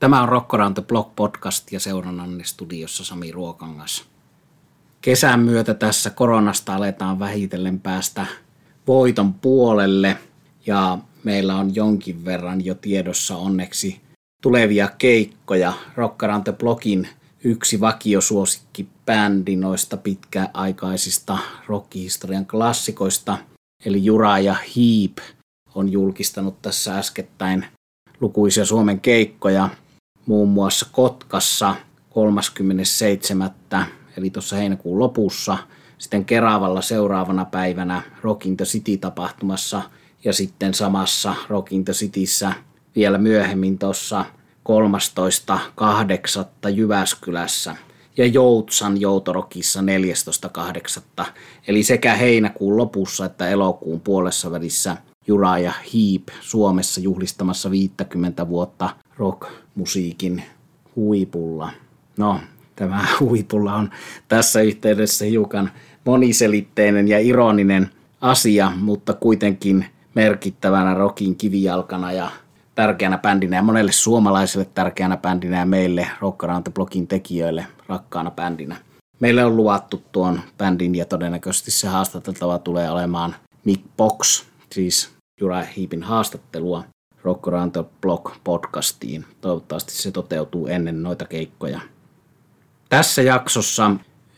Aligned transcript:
Tämä 0.00 0.22
on 0.22 0.74
the 0.74 0.82
Block 0.82 1.16
podcast 1.16 1.72
ja 1.72 1.80
seurannanne 1.80 2.44
studiossa 2.44 3.04
Sami 3.04 3.32
Ruokangas. 3.32 4.04
Kesän 5.00 5.40
myötä 5.40 5.74
tässä 5.74 6.10
koronasta 6.10 6.74
aletaan 6.74 7.18
vähitellen 7.18 7.80
päästä 7.80 8.26
voiton 8.86 9.34
puolelle 9.34 10.16
ja 10.66 10.98
meillä 11.24 11.56
on 11.56 11.74
jonkin 11.74 12.24
verran 12.24 12.64
jo 12.64 12.74
tiedossa 12.74 13.36
onneksi 13.36 14.00
tulevia 14.42 14.88
keikkoja. 14.98 15.72
The 16.44 16.52
Blockin 16.52 17.08
yksi 17.44 17.80
vakiosuosikki 17.80 18.88
bändi 19.06 19.56
noista 19.56 19.96
pitkäaikaisista 19.96 21.38
rockihistorian 21.66 22.46
klassikoista, 22.46 23.38
eli 23.84 24.04
Jura 24.04 24.38
ja 24.38 24.54
Heap, 24.54 25.18
on 25.74 25.92
julkistanut 25.92 26.62
tässä 26.62 26.98
äskettäin 26.98 27.66
lukuisia 28.20 28.64
Suomen 28.64 29.00
keikkoja, 29.00 29.68
muun 30.26 30.48
muassa 30.48 30.86
Kotkassa 30.92 31.74
37. 32.10 33.50
eli 34.16 34.30
tuossa 34.30 34.56
heinäkuun 34.56 34.98
lopussa, 34.98 35.58
sitten 35.98 36.24
Keravalla 36.24 36.82
seuraavana 36.82 37.44
päivänä 37.44 38.02
Rock 38.22 38.46
in 38.46 38.56
the 38.56 38.64
City-tapahtumassa 38.64 39.82
ja 40.24 40.32
sitten 40.32 40.74
samassa 40.74 41.34
Rock 41.48 41.72
in 41.72 41.84
the 41.84 41.92
Cityssä 41.92 42.52
vielä 42.96 43.18
myöhemmin 43.18 43.78
tuossa 43.78 44.24
13.8. 44.68 46.70
Jyväskylässä 46.74 47.76
ja 48.16 48.26
Joutsan 48.26 49.00
Joutorokissa 49.00 49.80
14.8. 51.20 51.26
Eli 51.68 51.82
sekä 51.82 52.14
heinäkuun 52.14 52.76
lopussa 52.76 53.24
että 53.24 53.48
elokuun 53.48 54.00
puolessa 54.00 54.50
välissä 54.50 54.96
Jura 55.26 55.58
ja 55.58 55.72
Heap 55.72 56.22
Suomessa 56.40 57.00
juhlistamassa 57.00 57.70
50 57.70 58.48
vuotta 58.48 58.96
rockmusiikin 59.20 60.42
huipulla. 60.96 61.70
No, 62.16 62.40
tämä 62.76 63.06
huipulla 63.20 63.74
on 63.74 63.90
tässä 64.28 64.60
yhteydessä 64.60 65.24
hiukan 65.24 65.70
moniselitteinen 66.04 67.08
ja 67.08 67.18
ironinen 67.18 67.90
asia, 68.20 68.72
mutta 68.80 69.12
kuitenkin 69.12 69.86
merkittävänä 70.14 70.94
rockin 70.94 71.36
kivijalkana 71.36 72.12
ja 72.12 72.30
tärkeänä 72.74 73.18
bändinä 73.18 73.56
ja 73.56 73.62
monelle 73.62 73.92
suomalaiselle 73.92 74.68
tärkeänä 74.74 75.16
bändinä 75.16 75.58
ja 75.58 75.66
meille 75.66 76.06
Rock 76.20 76.44
Around 76.44 76.62
the 76.62 76.72
Blockin 76.72 77.06
tekijöille 77.06 77.66
rakkaana 77.88 78.30
bändinä. 78.30 78.76
Meille 79.20 79.44
on 79.44 79.56
luvattu 79.56 80.02
tuon 80.12 80.40
bändin 80.58 80.94
ja 80.94 81.04
todennäköisesti 81.04 81.70
se 81.70 81.88
haastateltava 81.88 82.58
tulee 82.58 82.90
olemaan 82.90 83.34
Mick 83.64 83.82
Box, 83.96 84.44
siis 84.72 85.10
Jura 85.40 85.62
Hiipin 85.76 86.02
haastattelua 86.02 86.84
Rock 87.24 87.48
Around 87.48 87.72
the 87.72 87.84
Block 88.00 88.34
podcastiin. 88.44 89.24
Toivottavasti 89.40 89.92
se 89.92 90.10
toteutuu 90.10 90.66
ennen 90.66 91.02
noita 91.02 91.24
keikkoja. 91.24 91.80
Tässä 92.88 93.22
jaksossa 93.22 93.90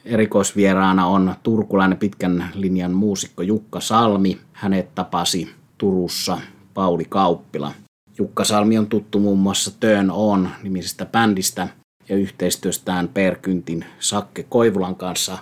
erikoisvieraana 0.04 1.06
on 1.06 1.34
turkulainen 1.42 1.98
pitkän 1.98 2.50
linjan 2.54 2.92
muusikko 2.92 3.42
Jukka 3.42 3.80
Salmi. 3.80 4.40
Hänet 4.52 4.94
tapasi 4.94 5.54
Turussa 5.78 6.38
Pauli 6.74 7.04
Kauppila. 7.04 7.72
Jukka 8.18 8.44
Salmi 8.44 8.78
on 8.78 8.86
tuttu 8.86 9.18
muun 9.18 9.38
muassa 9.38 9.70
Turn 9.80 10.10
On 10.10 10.48
nimisestä 10.62 11.06
bändistä 11.06 11.68
ja 12.08 12.16
yhteistyöstään 12.16 13.08
Per 13.08 13.36
Kyntin 13.36 13.84
Sakke 13.98 14.42
Koivulan 14.42 14.96
kanssa 14.96 15.38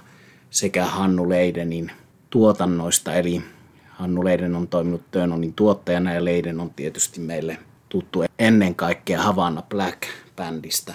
sekä 0.50 0.86
Hannu 0.86 1.28
Leidenin 1.28 1.92
tuotannoista. 2.30 3.14
Eli 3.14 3.42
Hannu 4.00 4.24
Leiden 4.24 4.56
on 4.56 4.68
toiminut 4.68 5.02
Turn 5.10 5.32
Onin 5.32 5.54
tuottajana 5.54 6.14
ja 6.14 6.24
Leiden 6.24 6.60
on 6.60 6.70
tietysti 6.70 7.20
meille 7.20 7.58
tuttu 7.88 8.24
ennen 8.38 8.74
kaikkea 8.74 9.22
Havana 9.22 9.62
Black-bändistä. 9.74 10.94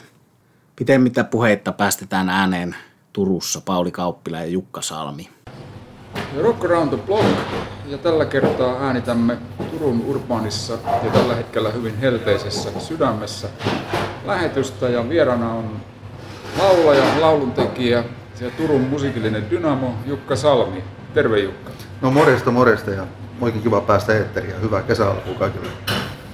Pitemmittä 0.76 1.24
puheitta 1.24 1.72
päästetään 1.72 2.30
ääneen 2.30 2.76
Turussa 3.14 3.62
Pauli 3.66 3.92
Kauppila 3.92 4.38
ja 4.38 4.46
Jukka 4.46 4.82
Salmi. 4.82 5.30
Rock 6.42 6.66
Around 6.66 6.90
the 6.90 6.98
Block 6.98 7.26
ja 7.86 7.98
tällä 7.98 8.26
kertaa 8.26 8.82
äänitämme 8.82 9.38
Turun 9.72 10.02
Urbanissa 10.06 10.74
ja 11.04 11.12
tällä 11.12 11.36
hetkellä 11.36 11.70
hyvin 11.72 11.98
helteisessä 11.98 12.80
sydämessä 12.80 13.50
lähetystä 14.26 14.90
ja 14.90 15.10
vierana 15.10 15.54
on 15.54 15.76
laulaja, 16.60 17.22
lauluntekijä 17.22 18.04
ja 18.42 18.52
Turun 18.58 18.82
musiikillinen 18.82 19.50
dynamo 19.50 19.96
Jukka 20.06 20.36
Salmi. 20.36 20.84
Terve 21.14 21.40
Jukka. 21.40 21.72
No 22.02 22.12
morjesta 22.12 22.52
morjesta 22.52 22.92
ja 22.92 23.04
oikein 23.42 23.64
kiva 23.64 23.82
päästä 23.82 24.14
eetteriin 24.14 24.54
ja 24.54 24.60
hyvää 24.60 24.82
kesäalkua 24.82 25.34
kaikille. 25.34 25.68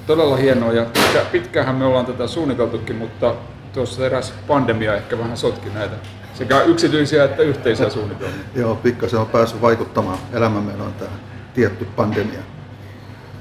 Todella 0.07 0.35
hienoa 0.35 0.73
ja 0.73 0.85
pitkähän 1.31 1.75
me 1.75 1.85
ollaan 1.85 2.05
tätä 2.05 2.27
suunniteltukin, 2.27 2.95
mutta 2.95 3.35
tuossa 3.73 4.05
eräs 4.05 4.33
pandemia 4.47 4.95
ehkä 4.95 5.17
vähän 5.17 5.37
sotki 5.37 5.69
näitä 5.69 5.95
sekä 6.33 6.61
yksityisiä 6.61 7.23
että 7.23 7.43
yhteisiä 7.43 7.89
suunnitelmia. 7.89 8.43
Joo, 8.55 8.75
pikkasen 8.75 9.19
on 9.19 9.27
päässyt 9.27 9.61
vaikuttamaan 9.61 10.17
elämämme 10.33 10.71
on 10.83 10.93
tämä 10.93 11.11
tietty 11.53 11.85
pandemia. 11.95 12.39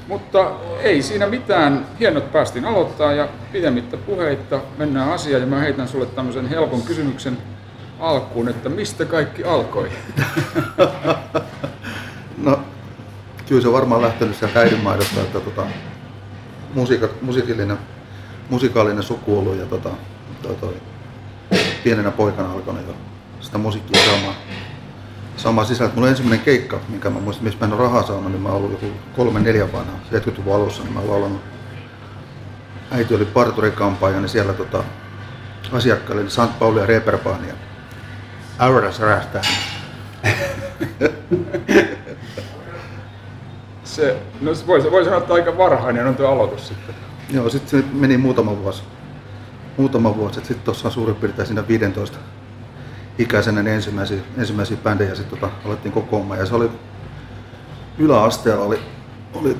Mutta 0.08 0.50
ei 0.82 1.02
siinä 1.02 1.26
mitään. 1.26 1.87
Hienot 2.00 2.32
päästiin 2.32 2.64
aloittaa 2.64 3.12
ja 3.12 3.28
pidemmittä 3.52 3.97
puheitta 3.97 4.60
mennään 4.78 5.12
asiaan 5.12 5.41
ja 5.41 5.47
mä 5.47 5.60
heitän 5.60 5.88
sulle 5.88 6.06
tämmöisen 6.06 6.48
helpon 6.48 6.82
kysymyksen 6.82 7.38
alkuun, 8.00 8.48
että 8.48 8.69
mistä 8.69 9.04
kaikki 9.04 9.44
alkoi? 9.44 9.91
no, 12.44 12.60
kyllä 13.48 13.62
se 13.62 13.68
on 13.68 13.74
varmaan 13.74 14.02
lähtenyt 14.02 14.36
sieltä 14.36 14.60
äidinmaidosta, 14.60 15.20
että 15.20 15.40
tota, 15.40 15.66
musiika, 16.74 17.08
musiikillinen, 17.22 17.78
musikaalinen 18.50 19.02
sukuulu 19.02 19.54
ja 19.54 19.66
tota, 19.66 19.90
toi, 20.42 20.54
toi, 20.54 20.74
pienenä 21.84 22.10
poikana 22.10 22.52
alkanut 22.52 22.86
jo 22.86 22.94
sitä 23.40 23.58
musiikkia 23.58 24.04
saamaan, 24.04 24.34
saamaan 25.36 25.66
sisällä. 25.66 25.92
Mulla 25.94 26.08
ensimmäinen 26.08 26.44
keikka, 26.44 26.80
mikä 26.88 27.10
mä 27.10 27.20
muistin, 27.20 27.44
missä 27.44 27.60
mä 27.60 27.66
en 27.66 27.72
ole 27.72 27.82
rahaa 27.82 28.06
saanut, 28.06 28.32
niin 28.32 28.42
mä 28.42 28.48
ollut 28.48 28.70
joku 28.70 28.86
kolme 29.16 29.40
neljä 29.40 29.72
vanha, 29.72 29.92
70-luvun 30.12 30.54
alussa, 30.54 30.82
niin 30.82 30.92
mä 30.92 31.06
laulanut. 31.06 31.40
Äiti 32.90 33.14
oli 33.14 33.24
parturikampaaja, 33.24 34.20
niin 34.20 34.28
siellä 34.28 34.52
tota, 34.52 34.84
asiakkaille 35.72 36.22
niin 36.22 36.30
St. 36.30 36.58
Pauli 36.58 36.80
ja 36.80 36.86
Reeperbahn 36.86 37.48
ja 37.48 37.54
Aura 38.58 38.92
särähtää. 38.92 39.42
se, 43.94 44.16
no 44.40 44.50
voi, 44.66 44.90
voi 44.90 45.04
sanoa, 45.04 45.18
että 45.18 45.34
aika 45.34 45.58
varhainen 45.58 46.06
on 46.06 46.16
tuo 46.16 46.26
aloitus 46.26 46.68
sitten. 46.68 46.94
Joo, 47.32 47.50
sitten 47.50 47.80
se 47.80 47.86
meni 47.92 48.16
muutama 48.16 48.56
vuosi 48.62 48.82
muutama 49.80 50.16
vuosi, 50.16 50.34
sitten 50.34 50.64
tuossa 50.64 50.88
on 50.88 50.92
suurin 50.92 51.16
piirtein 51.16 51.46
siinä 51.46 51.68
15 51.68 52.18
ikäisenä 53.18 53.62
niin 53.62 53.74
ensimmäisiä, 53.74 54.18
ensimmäisiä 54.38 54.76
bändejä 54.76 55.14
sitten 55.14 55.38
tota, 55.38 55.52
alettiin 55.64 55.92
kokoamaan. 55.92 56.40
Ja 56.40 56.46
se 56.46 56.54
oli 56.54 56.70
yläasteella 57.98 58.64
oli, 58.64 58.78
oli 59.34 59.56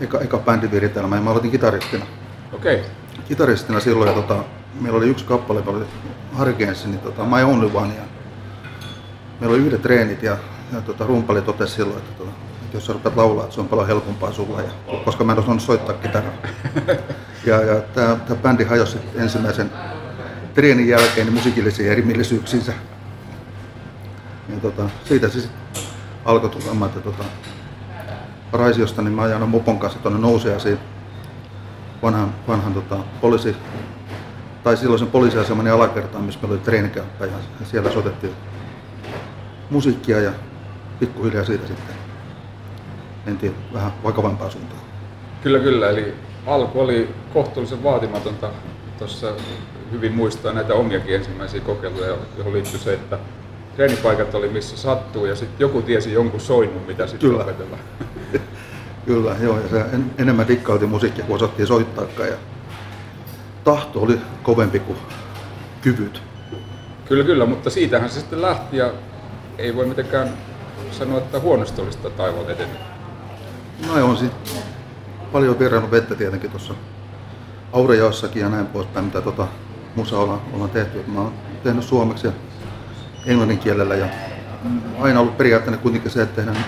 eka, 0.00 0.20
eka 0.20 0.38
bändiviritelmä 0.38 1.16
ja 1.16 1.22
mä 1.22 1.30
aloitin 1.30 1.50
kitaristina. 1.50 2.06
Okei. 2.52 2.74
Okay. 2.74 2.90
Kitaristina 3.28 3.80
silloin 3.80 4.08
ja 4.08 4.14
tota, 4.14 4.44
meillä 4.80 4.96
oli 4.96 5.08
yksi 5.08 5.24
kappale, 5.24 5.60
joka 5.60 5.70
oli 5.70 5.84
Harkensi, 6.32 6.88
niin 6.88 7.00
tota, 7.00 7.24
My 7.24 7.42
Only 7.42 7.70
One. 7.74 7.94
Ja 7.94 8.02
meillä 9.40 9.54
oli 9.54 9.62
yhdet 9.62 9.82
treenit 9.82 10.22
ja, 10.22 10.36
ja 10.72 10.80
tota, 10.80 11.06
rumpali 11.06 11.42
totesi 11.42 11.74
silloin, 11.74 11.98
että 11.98 12.18
tota, 12.18 12.30
jos 12.74 12.86
sä 12.86 12.92
rupeat 12.92 13.16
laulaa, 13.16 13.44
että 13.44 13.54
se 13.54 13.60
on 13.60 13.68
paljon 13.68 13.86
helpompaa 13.86 14.32
sulla, 14.32 14.60
ja, 14.60 14.70
koska 15.04 15.24
mä 15.24 15.32
en 15.32 15.38
osannut 15.38 15.62
soittaa 15.62 15.94
kitaraa. 15.94 16.32
Ja, 17.46 17.62
ja 17.62 17.80
tämä 17.80 18.16
bändi 18.42 18.64
hajosi 18.64 18.98
ensimmäisen 19.14 19.70
treenin 20.54 20.88
jälkeen 20.88 21.26
niin 21.26 21.34
musiikillisiin 21.34 21.92
erimielisyyksiinsä. 21.92 22.72
Ja 24.48 24.60
tota, 24.62 24.82
siitä 25.04 25.28
sitten 25.28 25.82
alkoi 26.24 26.50
tulemaan, 26.50 26.88
että 26.88 27.00
tota, 27.00 27.24
Raisiosta 28.52 29.02
niin 29.02 29.14
mä 29.14 29.22
ajan 29.22 29.48
mopon 29.48 29.78
kanssa 29.78 29.98
tuonne 29.98 30.20
nousiaisiin 30.20 30.78
vanhan, 32.02 32.34
vanhan 32.48 32.74
tota, 32.74 32.98
poliisi, 33.20 33.56
tai 34.64 34.76
silloisen 34.76 35.08
poliisiaseman 35.08 35.68
alakertaan, 35.68 36.24
missä 36.24 36.40
meillä 36.42 36.54
oli 36.54 36.64
treenikäyppä 36.64 37.26
ja 37.26 37.36
siellä 37.64 37.92
soitettiin 37.92 38.32
musiikkia 39.70 40.20
ja 40.20 40.32
pikkuhiljaa 41.00 41.44
siitä 41.44 41.66
sitten 41.66 41.94
mentiin 43.26 43.54
vähän 43.72 43.92
vakavampaa 44.04 44.50
suuntaan. 44.50 44.80
Kyllä, 45.42 45.58
kyllä. 45.58 45.90
Eli 45.90 46.14
alku 46.46 46.80
oli 46.80 47.08
kohtuullisen 47.32 47.82
vaatimatonta. 47.82 48.50
Tuossa 48.98 49.32
hyvin 49.92 50.12
muistaa 50.12 50.52
näitä 50.52 50.74
omiakin 50.74 51.14
ensimmäisiä 51.14 51.60
kokeiluja, 51.60 52.16
johon 52.38 52.52
liittyi 52.52 52.80
se, 52.80 52.92
että 52.92 53.18
treenipaikat 53.76 54.34
oli 54.34 54.48
missä 54.48 54.76
sattuu 54.76 55.26
ja 55.26 55.36
sitten 55.36 55.64
joku 55.64 55.82
tiesi 55.82 56.12
jonkun 56.12 56.40
soinnun, 56.40 56.82
mitä 56.86 57.06
sitten 57.06 57.34
opetella. 57.34 57.78
Kyllä, 59.06 59.36
joo. 59.40 59.60
Ja 59.60 59.68
se 59.68 59.80
en, 59.80 60.10
enemmän 60.18 60.48
dikkauti 60.48 60.86
musiikkia, 60.86 61.24
kun 61.24 61.36
osattiin 61.36 61.66
soittaakaan. 61.66 62.28
Ja 62.28 62.36
tahto 63.64 64.00
oli 64.00 64.18
kovempi 64.42 64.78
kuin 64.78 64.98
kyvyt. 65.80 66.22
Kyllä, 67.08 67.24
kyllä, 67.24 67.46
mutta 67.46 67.70
siitähän 67.70 68.10
se 68.10 68.20
sitten 68.20 68.42
lähti 68.42 68.76
ja 68.76 68.92
ei 69.58 69.76
voi 69.76 69.86
mitenkään 69.86 70.28
sanoa, 70.90 71.18
että 71.18 71.40
huonosti 71.40 71.80
olisi 71.80 71.98
taivaalta 72.16 72.52
edennyt. 72.52 72.80
No 73.86 74.06
on 74.06 74.16
sitten 74.16 74.62
paljon 75.32 75.58
virrannut 75.58 75.90
vettä 75.90 76.14
tietenkin 76.14 76.50
tuossa 76.50 76.74
Aurejaossakin 77.72 78.42
ja 78.42 78.48
näin 78.48 78.66
poispäin, 78.66 79.04
mitä 79.04 79.20
tota 79.20 79.48
musa 79.96 80.18
ollaan, 80.18 80.40
ollaan 80.52 80.70
tehty. 80.70 81.04
Mä 81.06 81.20
oon 81.20 81.32
tehnyt 81.64 81.84
suomeksi 81.84 82.26
ja 82.26 82.32
englannin 83.26 83.58
kielellä 83.58 83.94
ja 83.94 84.06
aina 85.00 85.20
ollut 85.20 85.38
periaatteena 85.38 85.78
kuitenkin 85.78 86.10
se, 86.10 86.22
että 86.22 86.36
tehdään 86.36 86.64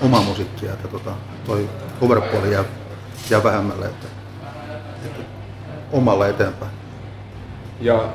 omaa 0.00 0.22
musiikkia, 0.22 0.72
että 0.72 0.88
tota, 0.88 1.12
toi 1.46 1.68
cover-puoli 2.00 2.52
jää, 2.52 2.64
jää 3.30 3.44
vähemmälle, 3.44 3.86
että, 3.86 4.06
että 5.04 5.22
omalla 5.92 6.28
eteenpäin. 6.28 6.72
Ja 7.80 8.08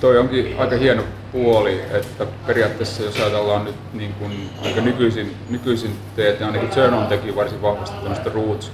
toi 0.00 0.18
onkin 0.18 0.56
aika 0.58 0.76
hieno 0.76 1.02
puoli, 1.32 1.80
että 1.90 2.26
periaatteessa 2.46 3.02
jos 3.02 3.16
ajatellaan 3.16 3.64
nyt 3.64 3.74
niin 3.92 4.12
kuin 4.12 4.50
aika 4.64 4.80
nykyisin, 4.80 5.36
nykyisin 5.50 5.96
teet, 6.16 6.40
ja 6.40 6.46
ainakin 6.46 6.70
Journal 6.76 7.06
teki 7.06 7.36
varsin 7.36 7.62
vahvasti 7.62 7.96
tämmöistä 7.96 8.30
roots, 8.34 8.72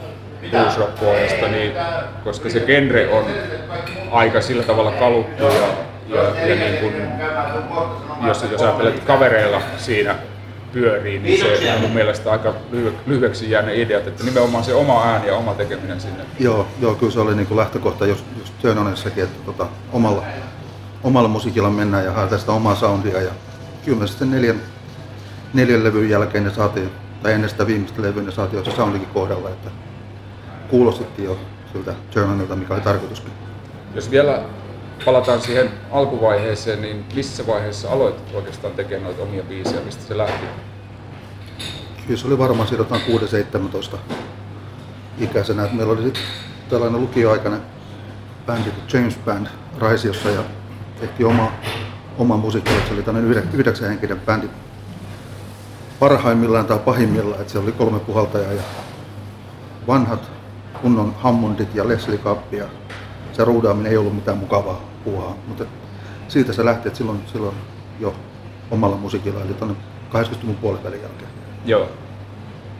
rock 0.78 1.00
puolesta, 1.00 1.48
niin, 1.48 1.72
koska 2.24 2.50
se 2.50 2.60
genre 2.60 3.08
on 3.08 3.24
aika 4.10 4.40
sillä 4.40 4.62
tavalla 4.62 4.90
kaluttu 4.90 5.44
ja, 5.44 5.68
ja, 6.08 6.46
ja 6.46 6.54
niin 6.54 6.76
kuin, 6.80 6.94
jos, 8.26 8.44
jos 8.52 8.62
ajattelet 8.62 9.04
kavereilla 9.04 9.60
siinä 9.76 10.14
pyörii, 10.72 11.18
niin 11.18 11.40
se 11.40 11.72
on 11.74 11.80
mun 11.80 11.90
mielestä 11.90 12.32
aika 12.32 12.54
lyhyeksi 13.06 13.50
jäänyt 13.50 13.76
ideat, 13.76 14.06
että 14.06 14.24
nimenomaan 14.24 14.64
se 14.64 14.74
oma 14.74 15.04
ääni 15.04 15.26
ja 15.26 15.36
oma 15.36 15.54
tekeminen 15.54 16.00
sinne. 16.00 16.24
Joo, 16.38 16.66
joo 16.80 16.94
kyllä 16.94 17.12
se 17.12 17.20
oli 17.20 17.34
niin 17.34 17.46
kuin 17.46 17.58
lähtökohta 17.58 18.06
just 18.06 18.24
Journanissakin, 18.62 19.24
että 19.24 19.38
tota, 19.46 19.66
omalla, 19.92 20.22
omalla 21.04 21.28
musiikilla 21.28 21.70
mennään 21.70 22.04
ja 22.04 22.12
haetaan 22.12 22.40
sitä 22.40 22.52
omaa 22.52 22.74
soundia. 22.74 23.20
Ja 23.20 23.30
kyllä 23.84 23.98
me 23.98 24.06
sitten 24.06 24.30
neljän, 24.30 24.60
neljän 25.54 25.84
levyn 25.84 26.10
jälkeen 26.10 26.44
ne 26.44 26.50
saatiin, 26.50 26.90
tai 27.22 27.32
ennen 27.32 27.50
sitä 27.50 27.66
viimeistä 27.66 28.02
levyä 28.02 28.22
ne 28.22 28.30
saatiin 28.30 28.58
jo 28.58 28.64
se 28.64 28.76
soundikin 28.76 29.08
kohdalla, 29.08 29.48
että 29.48 29.70
kuulostettiin 30.70 31.26
jo 31.26 31.38
siltä 31.72 31.94
Journalilta, 32.14 32.56
mikä 32.56 32.74
oli 32.74 32.82
tarkoituskin. 32.82 33.32
Jos 33.94 34.10
vielä 34.10 34.42
palataan 35.04 35.40
siihen 35.40 35.70
alkuvaiheeseen, 35.90 36.82
niin 36.82 37.04
missä 37.14 37.46
vaiheessa 37.46 37.90
aloit 37.90 38.16
oikeastaan 38.34 38.74
tekemään 38.74 39.04
noita 39.04 39.22
omia 39.22 39.42
biisejä, 39.42 39.80
mistä 39.80 40.04
se 40.04 40.18
lähti? 40.18 40.46
Kyllä 42.06 42.20
se 42.20 42.26
oli 42.26 42.38
varmaan 42.38 42.68
siitä 42.68 42.84
6-17 43.94 43.96
ikäisenä. 45.18 45.68
Meillä 45.72 45.92
oli 45.92 46.02
sitten 46.02 46.22
tällainen 46.70 47.00
lukioaikainen 47.00 47.60
bändi, 48.46 48.70
James 48.92 49.18
Band, 49.24 49.46
Raisiossa 49.78 50.30
ja 50.30 50.42
tehtiin 51.00 51.26
oma, 51.26 51.52
oma 52.18 52.36
musiikki. 52.36 52.70
Se 52.88 52.94
oli 52.94 53.02
tämmöinen 53.02 53.48
yhdeksän 53.52 53.88
henkinen 53.88 54.20
bändi 54.20 54.48
parhaimmillaan 56.00 56.66
tai 56.66 56.78
pahimmillaan. 56.78 57.40
Että 57.40 57.52
se 57.52 57.58
oli 57.58 57.72
kolme 57.72 58.00
puhaltajaa 58.00 58.52
ja 58.52 58.62
vanhat 59.86 60.30
kunnon 60.82 61.14
Hammondit 61.18 61.74
ja 61.74 61.88
Leslie 61.88 62.18
Kapp 62.18 62.52
ja 62.54 62.64
se 63.32 63.44
ruudaaminen 63.44 63.92
ei 63.92 63.98
ollut 63.98 64.14
mitään 64.14 64.38
mukavaa 64.38 64.80
puuhaa, 65.04 65.36
mutta 65.48 65.64
siitä 66.28 66.52
se 66.52 66.64
lähti, 66.64 66.88
että 66.88 66.98
silloin, 66.98 67.20
silloin 67.26 67.56
jo 68.00 68.14
omalla 68.70 68.96
musiikilla, 68.96 69.42
eli 69.42 69.54
tuonne 69.54 69.76
80-luvun 70.12 70.56
puolivälin 70.56 71.02
jälkeen. 71.02 71.30
Joo. 71.64 71.88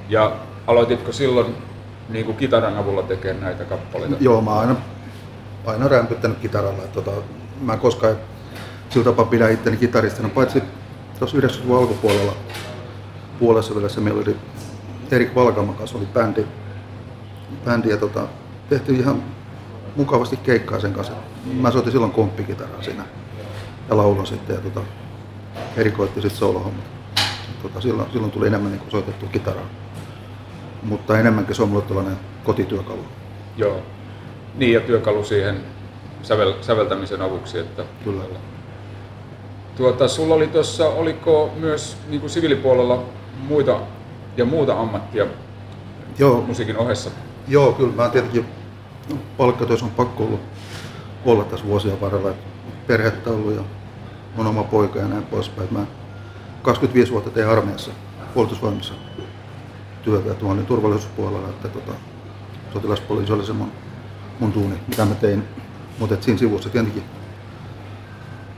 Ja 0.09 0.32
aloititko 0.67 1.12
silloin 1.12 1.55
niin 2.09 2.25
kuin 2.25 2.37
kitaran 2.37 2.76
avulla 2.76 3.03
tekemään 3.03 3.41
näitä 3.41 3.64
kappaleita? 3.64 4.17
Joo, 4.21 4.41
mä 4.41 4.59
aina, 4.59 4.76
aina 5.67 5.88
rämpyttänyt 5.88 6.38
kitaralla. 6.38 6.85
Että, 6.85 7.00
tota, 7.00 7.23
mä 7.60 7.72
en 7.72 7.78
koskaan 7.78 8.16
sillä 8.90 9.05
tapaa 9.05 9.25
pidä 9.25 9.49
itteni 9.49 9.76
kitaristina, 9.76 10.28
paitsi 10.28 10.62
tuossa 11.19 11.38
90-luvun 11.38 11.78
alkupuolella 11.78 12.32
puolessa 13.38 13.75
välissä 13.75 14.00
meillä 14.00 14.22
oli 14.22 14.37
Erik 15.10 15.34
Valkaman 15.34 15.75
kanssa 15.75 15.99
oli 15.99 16.06
bändi, 16.06 16.46
bändi 17.64 17.88
ja 17.88 17.96
tota, 17.96 18.26
tehtiin 18.69 19.00
ihan 19.00 19.22
mukavasti 19.96 20.37
keikkaa 20.37 20.81
sen 20.81 20.93
kanssa. 20.93 21.12
Mä 21.60 21.70
soitin 21.70 21.93
silloin 21.93 22.12
komppikitaraa 22.12 22.82
siinä 22.82 23.05
ja 23.88 23.96
laulun 23.96 24.26
sitten 24.26 24.56
ja 24.56 24.62
tota, 24.62 24.81
erikoitti 25.76 26.20
sitten 26.20 26.38
solohommat. 26.38 26.84
Tota, 27.62 27.81
silloin, 27.81 28.11
silloin 28.12 28.32
tuli 28.32 28.46
enemmän 28.46 28.72
niin 28.72 28.82
soitettu 28.88 29.26
kitaraa. 29.26 29.66
Mutta 30.82 31.19
enemmänkin 31.19 31.54
se 31.54 31.62
on 31.62 31.69
mulle 31.69 31.84
tällainen 31.84 32.16
kotityökalu. 32.44 33.04
Joo. 33.56 33.82
Niin 34.54 34.72
ja 34.72 34.81
työkalu 34.81 35.25
siihen 35.25 35.64
sävel, 36.23 36.55
säveltämisen 36.61 37.23
avuksi. 37.23 37.59
Että 37.59 37.85
Kyllä. 38.05 38.23
Tuota, 39.76 40.09
sulla 40.09 40.35
oli 40.35 40.47
tuossa, 40.47 40.88
oliko 40.88 41.53
myös 41.56 41.97
niin 42.09 42.20
kuin 42.20 42.31
siviilipuolella 42.31 43.03
muita 43.49 43.81
ja 44.37 44.44
muuta 44.44 44.81
ammattia 44.81 45.26
Joo. 46.19 46.41
musiikin 46.41 46.76
ohessa? 46.76 47.11
Joo, 47.49 47.73
kyllä 47.73 47.93
mä 47.97 48.09
tietenkin 48.09 48.47
palkkatyössä 49.37 49.87
on 49.87 49.91
pakko 49.91 50.25
ollut 50.25 50.41
olla 51.25 51.44
tässä 51.44 51.67
vuosien 51.67 52.00
varrella. 52.00 52.31
Perhettä 52.87 53.31
ollut 53.31 53.55
ja 53.55 53.62
on 54.38 54.47
oma 54.47 54.62
poika 54.62 54.99
ja 54.99 55.09
näin 55.09 55.23
poispäin. 55.23 55.69
Mä 55.71 55.87
25 56.62 57.12
vuotta 57.12 57.31
tein 57.31 57.49
armeijassa, 57.49 57.91
puolustusvoimissa 58.35 58.94
työtä 60.03 60.35
tuonne 60.35 60.62
turvallisuuspuolella, 60.62 61.49
että 61.49 61.69
tota, 61.69 61.93
sotilaspoliisi 62.73 63.32
oli 63.32 63.47
se 63.47 63.53
mun, 63.53 63.73
mun 64.41 64.53
tuuni, 64.53 64.75
mitä 64.88 65.05
mä 65.05 65.14
tein. 65.14 65.44
Mutta 65.99 66.17
siinä 66.21 66.39
sivussa 66.39 66.69
tietenkin 66.69 67.05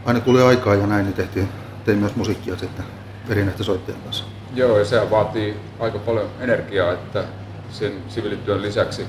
aina 0.05 0.21
tuli 0.21 0.43
aikaa 0.43 0.75
ja 0.75 0.87
näin, 0.87 1.05
niin 1.05 1.15
tehtiin, 1.15 1.49
tein 1.85 1.99
myös 1.99 2.17
musiikkia 2.17 2.57
sitten 2.57 2.85
erinäisten 3.29 3.67
soittajien 3.67 4.03
kanssa. 4.03 4.25
Joo, 4.55 4.79
ja 4.79 4.85
sehän 4.85 5.11
vaatii 5.11 5.57
aika 5.79 5.99
paljon 5.99 6.27
energiaa, 6.41 6.93
että 6.93 7.25
sen 7.71 7.93
siviilityön 8.09 8.63
lisäksi 8.63 9.07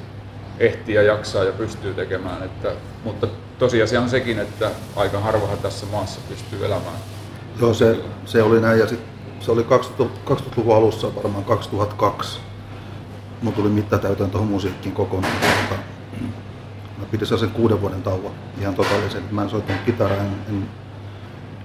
ehtii 0.60 0.96
ja 0.96 1.02
jaksaa 1.02 1.44
ja 1.44 1.52
pystyy 1.52 1.94
tekemään. 1.94 2.44
Että, 2.44 2.72
mutta 3.04 3.28
tosiasia 3.60 4.02
on 4.02 4.10
sekin, 4.10 4.40
että 4.40 4.72
aika 4.96 5.20
harvahan 5.20 5.58
tässä 5.58 5.86
maassa 5.92 6.22
pystyy 6.30 6.66
elämään. 6.66 6.98
Joo, 7.62 7.74
se, 7.74 7.98
se 8.26 8.44
oli 8.44 8.62
näin 8.62 8.80
ja 8.80 8.88
sit, 8.88 9.00
se 9.40 9.52
oli 9.52 9.66
2000-luvun 10.30 10.76
alussa 10.76 11.16
varmaan 11.16 11.44
2002. 11.44 12.40
Mun 13.42 13.54
tuli 13.54 13.70
mittatäytön 13.70 14.32
tuohon 14.32 14.48
musiikkiin 14.48 14.96
kokonaan. 14.96 15.34
Pidin 17.12 17.28
sen 17.28 17.52
kuuden 17.52 17.82
vuoden 17.82 18.04
tauon 18.04 18.32
ihan 18.60 18.76
totaalisen. 18.76 19.24
Mä 19.32 19.44
en 19.44 19.50
soittanut 19.50 19.82
kitaraa, 19.86 20.18
en, 20.18 20.36
en, 20.50 20.70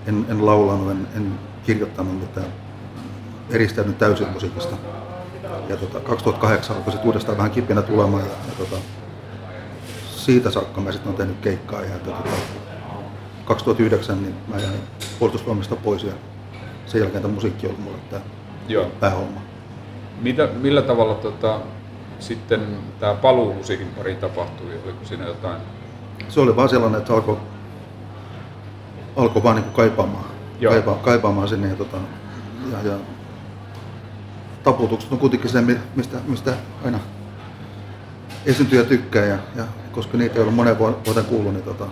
en, 0.06 0.26
en 0.28 0.46
laulanut, 0.46 0.90
en, 0.90 1.06
en 1.16 1.38
kirjoittanut 1.66 2.20
mitään, 2.20 2.46
eristänyt 3.50 3.98
täysin 3.98 4.28
musiikista 4.28 4.76
ja 5.69 5.76
tota, 5.76 6.00
2008 6.00 6.76
alkoi 6.76 6.93
sitten 6.93 7.06
uudestaan 7.06 7.38
vähän 7.38 7.50
kipinä 7.50 7.82
tulemaan 7.82 8.22
ja, 8.22 8.28
ja 8.28 8.52
tota, 8.58 8.76
siitä 10.16 10.50
saakka 10.50 10.81
mä 10.81 10.93
sitten 10.93 11.08
olen 11.08 11.19
tehnyt 11.19 11.37
keikkaa 11.40 11.81
ja 11.81 11.94
että, 11.94 12.10
tota, 12.10 12.31
2009 13.44 14.22
niin 14.22 14.34
mä 14.48 14.56
jäin 14.56 14.81
puolustusvoimista 15.19 15.76
pois 15.76 16.05
ja 16.05 16.12
sen 16.86 17.00
jälkeen 17.00 17.22
tämä 17.22 17.34
musiikki 17.34 17.67
oli 17.67 17.76
mulle 17.79 17.98
tämä 18.10 18.22
Joo. 18.69 18.86
päähomma. 19.00 19.41
Mitä, 20.20 20.48
millä 20.60 20.82
tavalla 20.82 21.15
tota, 21.15 21.60
sitten 22.20 22.61
tämä 23.01 23.15
paluu 23.15 23.55
musiikin 23.55 23.87
pari 23.87 24.15
tapahtui? 24.15 24.81
Oliko 24.85 25.05
siinä 25.05 25.27
jotain? 25.27 25.61
Se 26.29 26.41
oli 26.41 26.56
vaan 26.56 26.69
sellainen, 26.69 27.01
että 27.01 27.15
alkoi 27.15 27.37
alkoi 29.17 29.43
vaan 29.43 29.56
niin 29.56 29.73
kaipaamaan, 29.73 30.25
kaipaa, 30.69 30.94
kaipaamaan 30.94 31.49
sinne 31.49 31.69
ja, 31.69 31.75
tota, 31.75 31.96
ja, 32.73 32.91
ja 32.91 32.96
taputukset 34.65 35.13
on 35.13 35.19
kuitenkin 35.19 35.51
se, 35.51 35.61
mistä, 35.96 36.17
mistä 36.27 36.53
aina 36.85 36.99
esiintyjä 38.46 38.85
tykkää. 38.85 39.25
Ja, 39.25 39.39
ja 39.56 39.65
koska 39.93 40.19
niitä 40.19 40.35
ei 40.35 40.41
ollut 40.41 40.55
monen 40.55 40.79
vuoden 40.79 41.25
kuullut, 41.29 41.53
niin 41.53 41.65
tota, 41.65 41.87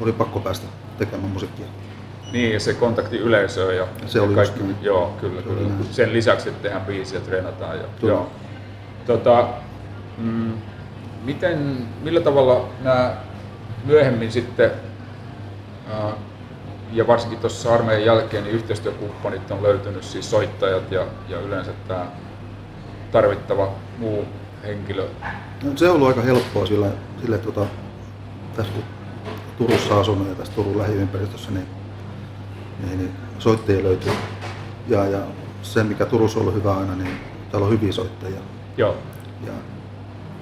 oli 0.00 0.12
pakko 0.12 0.40
päästä 0.40 0.66
tekemään 0.98 1.32
musiikkia. 1.32 1.66
Niin, 2.32 2.52
ja 2.52 2.60
se 2.60 2.74
kontakti 2.74 3.16
yleisöön 3.16 3.76
ja, 3.76 3.86
se 4.06 4.20
oli 4.20 4.34
kaikki, 4.34 4.60
just 4.60 4.82
joo, 4.82 5.14
kyllä, 5.20 5.42
se 5.42 5.48
kyllä. 5.48 5.70
Sen 5.90 6.12
lisäksi, 6.12 6.48
että 6.48 6.62
tehdään 6.62 6.86
biisiä, 6.86 7.20
treenataan. 7.20 7.76
Ja, 7.76 7.84
joo. 8.02 8.30
Tota, 9.06 9.48
mm, 10.18 10.52
miten, 11.24 11.86
millä 12.02 12.20
tavalla 12.20 12.68
nämä 12.82 13.14
myöhemmin 13.84 14.32
sitten 14.32 14.70
ja 16.92 17.06
varsinkin 17.06 17.38
tuossa 17.38 17.74
armeijan 17.74 18.04
jälkeen 18.04 18.44
niin 18.44 18.54
yhteistyökumppanit 18.54 19.50
on 19.50 19.62
löytynyt, 19.62 20.04
siis 20.04 20.30
soittajat 20.30 20.92
ja, 20.92 21.06
ja 21.28 21.40
yleensä 21.40 21.72
tämä 21.88 22.06
tarvittava 23.12 23.72
muu 23.98 24.24
henkilö. 24.62 25.06
No, 25.62 25.70
se 25.76 25.88
on 25.88 25.94
ollut 25.94 26.08
aika 26.08 26.22
helppoa 26.22 26.66
sillä, 26.66 26.86
sillä 27.20 27.38
tuota, 27.38 27.66
tässä 28.56 28.72
kun 28.72 28.84
Turussa 29.58 30.00
asunut 30.00 30.28
ja 30.28 30.34
tässä 30.34 30.52
Turun 30.52 30.78
lähiympäristössä, 30.78 31.50
niin, 31.50 31.66
niin, 32.86 32.98
niin 32.98 33.12
soittajia 33.38 33.84
löytyy. 33.84 34.12
Ja, 34.88 35.04
ja 35.04 35.18
se, 35.62 35.84
mikä 35.84 36.06
Turussa 36.06 36.38
on 36.38 36.42
ollut 36.42 36.54
hyvä 36.54 36.76
aina, 36.76 36.94
niin 36.94 37.20
täällä 37.50 37.66
on 37.66 37.72
hyviä 37.72 37.92
soittajia. 37.92 38.40
Joo. 38.76 38.96
Ja, 39.46 39.52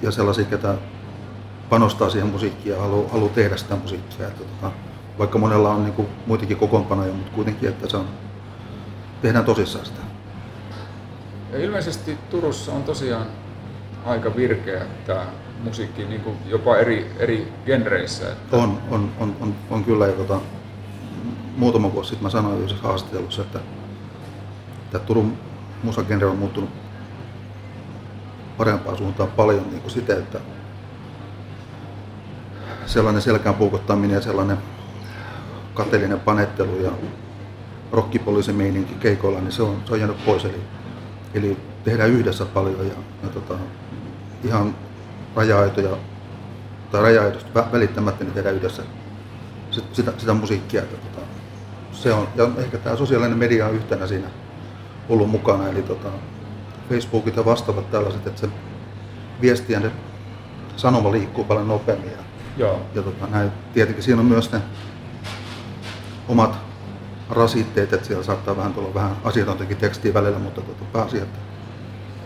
ja 0.01 0.11
sellaisia, 0.11 0.45
ketä 0.45 0.75
panostaa 1.69 2.09
siihen 2.09 2.29
musiikkiin 2.29 2.75
ja 2.75 2.81
haluaa, 2.81 3.09
haluaa 3.09 3.33
tehdä 3.33 3.57
sitä 3.57 3.75
musiikkia. 3.75 4.27
Että, 4.27 4.43
tuota, 4.43 4.75
vaikka 5.19 5.39
monella 5.39 5.69
on 5.69 5.83
niin 5.83 5.93
kuin 5.93 6.07
muitakin 6.25 6.57
kokoonpanoja, 6.57 7.13
mutta 7.13 7.31
kuitenkin, 7.31 7.69
että 7.69 7.89
se 7.89 7.97
on, 7.97 8.07
tehdään 9.21 9.45
tosissaan 9.45 9.85
sitä. 9.85 9.99
Ja 11.51 11.59
ilmeisesti 11.59 12.17
Turussa 12.29 12.71
on 12.71 12.83
tosiaan 12.83 13.25
aika 14.05 14.35
virkeä 14.35 14.85
tämä 15.07 15.25
musiikkia 15.63 16.07
niin 16.07 16.21
kuin 16.21 16.37
jopa 16.45 16.77
eri, 16.77 17.11
eri 17.19 17.53
genreissä. 17.65 18.31
Että... 18.31 18.57
On, 18.57 18.81
on, 18.91 19.11
on, 19.19 19.35
on, 19.41 19.55
on 19.69 19.83
kyllä. 19.83 20.07
Ja 20.07 20.13
tota, 20.13 20.39
muutama 21.57 21.93
vuosi 21.93 22.09
sitten 22.09 22.23
mä 22.23 22.29
sanoin 22.29 22.57
yhdessä 22.57 22.83
haastattelussa, 22.83 23.41
että, 23.41 23.59
että 24.85 24.99
Turun 24.99 25.37
musagenre 25.83 26.27
on 26.27 26.37
muuttunut 26.37 26.82
parempaan 28.57 28.97
suuntaan 28.97 29.31
paljon 29.31 29.69
niin 29.69 29.81
kuin 29.81 29.91
sitä, 29.91 30.13
että 30.13 30.39
sellainen 32.85 33.21
selkään 33.21 33.55
puukottaminen 33.55 34.15
ja 34.15 34.21
sellainen 34.21 34.57
kateellinen 35.73 36.19
panettelu 36.19 36.75
ja 36.75 36.91
rockipoliisimeininki 37.91 38.93
keikoilla, 38.93 39.39
niin 39.39 39.51
se 39.51 39.63
on, 39.63 39.81
se 39.85 39.93
on 39.93 39.99
jäänyt 39.99 40.25
pois. 40.25 40.45
Eli, 40.45 40.61
eli 41.33 41.57
tehdään 41.83 42.09
yhdessä 42.09 42.45
paljon 42.45 42.87
ja, 42.87 42.93
ja 43.23 43.29
tota, 43.29 43.53
ihan 44.43 44.75
raja-aitoja 45.35 45.97
tai 46.91 47.01
raja 47.01 47.21
välittämättä 47.71 48.23
niin 48.23 48.33
tehdään 48.33 48.55
yhdessä 48.55 48.83
sitä, 49.93 50.13
sitä 50.17 50.33
musiikkia. 50.33 50.81
Että, 50.81 50.97
tota, 50.97 51.25
se 51.91 52.13
on, 52.13 52.27
ja 52.35 52.49
ehkä 52.57 52.77
tämä 52.77 52.95
sosiaalinen 52.95 53.37
media 53.37 53.65
on 53.65 53.75
yhtenä 53.75 54.07
siinä 54.07 54.27
ollut 55.09 55.29
mukana, 55.29 55.67
eli 55.67 55.81
tota, 55.81 56.09
Facebookit 56.89 57.35
ja 57.35 57.45
vastaavat 57.45 57.91
tällaiset, 57.91 58.27
että 58.27 58.41
se 58.41 58.47
viesti 59.41 59.73
ja 59.73 59.81
sanoma 60.75 61.11
liikkuu 61.11 61.43
paljon 61.43 61.67
nopeammin. 61.67 62.11
Ja, 62.11 62.17
Joo. 62.57 62.81
ja 62.95 63.01
tota, 63.01 63.27
näin, 63.27 63.51
tietenkin 63.73 64.03
siinä 64.03 64.19
on 64.19 64.25
myös 64.25 64.51
ne 64.51 64.61
omat 66.27 66.55
rasitteet, 67.29 67.93
että 67.93 68.07
siellä 68.07 68.23
saattaa 68.23 68.57
vähän 68.57 68.73
tulla 68.73 68.93
vähän 68.93 69.15
asiatontakin 69.23 69.77
tekstiä 69.77 70.13
välillä, 70.13 70.39
mutta 70.39 70.61
tota, 70.61 70.85
pääasia, 70.93 71.23
että, 71.23 71.39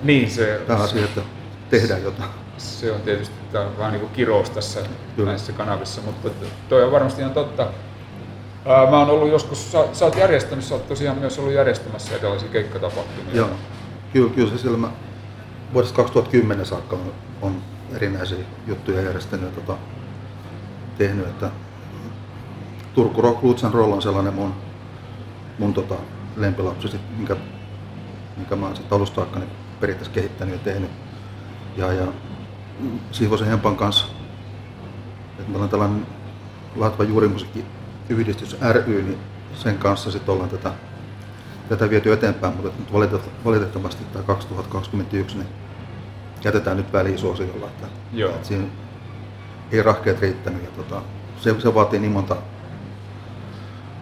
niin, 0.03 0.31
se, 0.31 0.61
pääasia, 0.67 1.05
että 1.05 1.21
tehdään 1.69 2.03
jotain. 2.03 2.29
Se 2.57 2.91
on 2.91 3.01
tietysti 3.01 3.35
tämä 3.51 3.65
on 3.65 3.77
vähän 3.77 3.91
niin 3.91 4.01
kuin 4.01 4.13
kirous 4.13 4.49
tässä 4.49 4.79
Kyllä. 5.15 5.29
näissä 5.29 5.53
kanavissa, 5.53 6.01
mutta 6.01 6.29
toi 6.69 6.83
on 6.83 6.91
varmasti 6.91 7.21
ihan 7.21 7.33
totta. 7.33 7.67
Ää, 8.65 8.89
mä 8.89 8.99
oon 8.99 9.09
ollut 9.09 9.29
joskus, 9.29 9.71
sä, 9.71 9.87
sä 9.93 10.05
oot 10.05 10.15
järjestänyt, 10.15 10.65
sä 10.65 10.75
oot 10.75 10.87
tosiaan 10.87 11.17
myös 11.17 11.39
ollut 11.39 11.53
järjestämässä 11.53 12.15
erilaisia 12.15 12.49
keikkatapahtumia. 12.49 13.35
Joo, 13.35 13.49
kyllä, 14.13 14.33
kyllä 14.33 14.49
se 14.49 14.57
siellä 14.57 14.89
vuodesta 15.73 15.95
2010 15.95 16.65
saakka 16.65 16.95
on, 16.95 17.13
on 17.41 17.61
erinäisiä 17.91 18.37
juttuja 18.67 19.01
järjestänyt 19.01 19.45
ja 19.45 19.61
tota, 19.61 19.77
tehnyt, 20.97 21.27
että 21.27 21.51
Turku 22.93 23.21
Rock 23.21 23.43
Roots 23.43 23.63
and 23.63 23.73
Roll 23.73 23.91
on 23.91 24.01
sellainen 24.01 24.33
mun, 24.33 24.53
mun 25.59 25.73
tota, 25.73 25.95
lempilapsi, 26.35 26.87
sit, 26.87 27.01
minkä, 27.17 27.35
minkä 28.37 28.55
mä 28.55 28.75
sitten 28.75 28.95
alusta 28.95 29.21
aikana 29.21 29.45
periaatteessa 29.79 30.13
kehittänyt 30.13 30.53
ja 30.53 30.59
tehnyt. 30.59 30.91
Ja, 31.77 31.93
ja 31.93 32.07
Siivosen 33.11 33.47
Hempan 33.47 33.75
kanssa, 33.75 34.05
että 35.39 35.51
meillä 35.51 35.63
on 35.63 35.69
tällainen 35.69 36.07
Latva 36.75 37.03
juurimusiikkiyhdistys 37.03 38.57
ry, 38.71 39.03
niin 39.03 39.17
sen 39.55 39.77
kanssa 39.77 40.11
sitten 40.11 40.33
ollaan 40.33 40.49
tätä, 40.49 40.73
tätä 41.69 41.89
viety 41.89 42.13
eteenpäin, 42.13 42.53
mutta 42.53 42.79
nyt 42.79 42.93
valitettavasti 43.45 44.03
tämä 44.13 44.23
2021 44.23 45.37
niin 45.37 45.47
jätetään 46.43 46.77
nyt 46.77 46.93
väliin 46.93 47.17
suosiolla, 47.19 47.65
että, 47.67 47.87
Joo. 48.13 48.29
että 48.29 48.47
siinä 48.47 48.65
ei 49.71 49.83
rahkeet 49.83 50.21
riittänyt 50.21 50.63
ja 50.63 50.69
tota, 50.69 51.01
se, 51.37 51.55
se 51.59 51.73
vaatii 51.73 51.99
niin 51.99 52.11
monta 52.11 52.35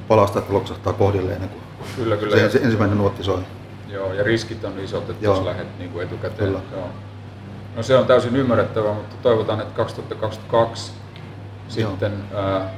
palasta, 0.07 0.39
että 0.39 0.53
loksahtaa 0.53 0.93
kohdilleen 0.93 1.35
ennen 1.35 1.49
kuin 1.49 1.65
Kyllä, 1.95 2.17
kyllä. 2.17 2.37
se, 2.37 2.49
se 2.49 2.59
ensimmäinen 2.63 2.97
nuotti 2.97 3.23
soi. 3.23 3.39
Joo, 3.89 4.13
ja 4.13 4.23
riskit 4.23 4.63
on 4.63 4.79
isot, 4.79 5.09
että 5.09 5.25
jos 5.25 5.43
lähdet 5.43 5.79
niin 5.79 5.89
kuin 5.91 6.03
etukäteen. 6.03 6.47
Kyllä. 6.49 6.59
Joo. 6.71 6.89
No 7.75 7.83
se 7.83 7.97
on 7.97 8.05
täysin 8.05 8.35
ymmärrettävää, 8.35 8.93
mutta 8.93 9.15
toivotaan, 9.21 9.61
että 9.61 9.75
2022 9.75 10.91
sitten 11.67 12.13
ää, 12.35 12.73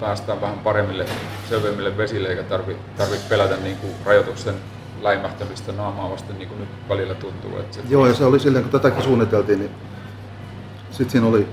päästään 0.00 0.40
vähän 0.40 0.58
paremmille, 0.58 1.06
selvemmille 1.48 1.96
vesille, 1.96 2.28
eikä 2.28 2.42
tarvitse 2.42 2.82
tarvi 2.96 3.16
pelätä 3.28 3.56
niin 3.56 3.76
kuin 3.76 3.92
rajoituksen 4.04 4.54
läimähtämistä 5.02 5.72
naamaa 5.72 6.10
vasten, 6.10 6.38
niin 6.38 6.48
kuin 6.48 6.60
nyt 6.60 6.68
välillä 6.88 7.14
tuntuu. 7.14 7.58
Että 7.58 7.76
se, 7.76 7.82
Joo, 7.88 8.06
ja 8.06 8.14
se 8.14 8.24
oli 8.24 8.40
silleen, 8.40 8.64
kun 8.64 8.72
tätäkin 8.72 9.02
suunniteltiin, 9.02 9.58
niin 9.58 9.70
sitten 10.90 11.10
siinä 11.10 11.26
oli 11.26 11.48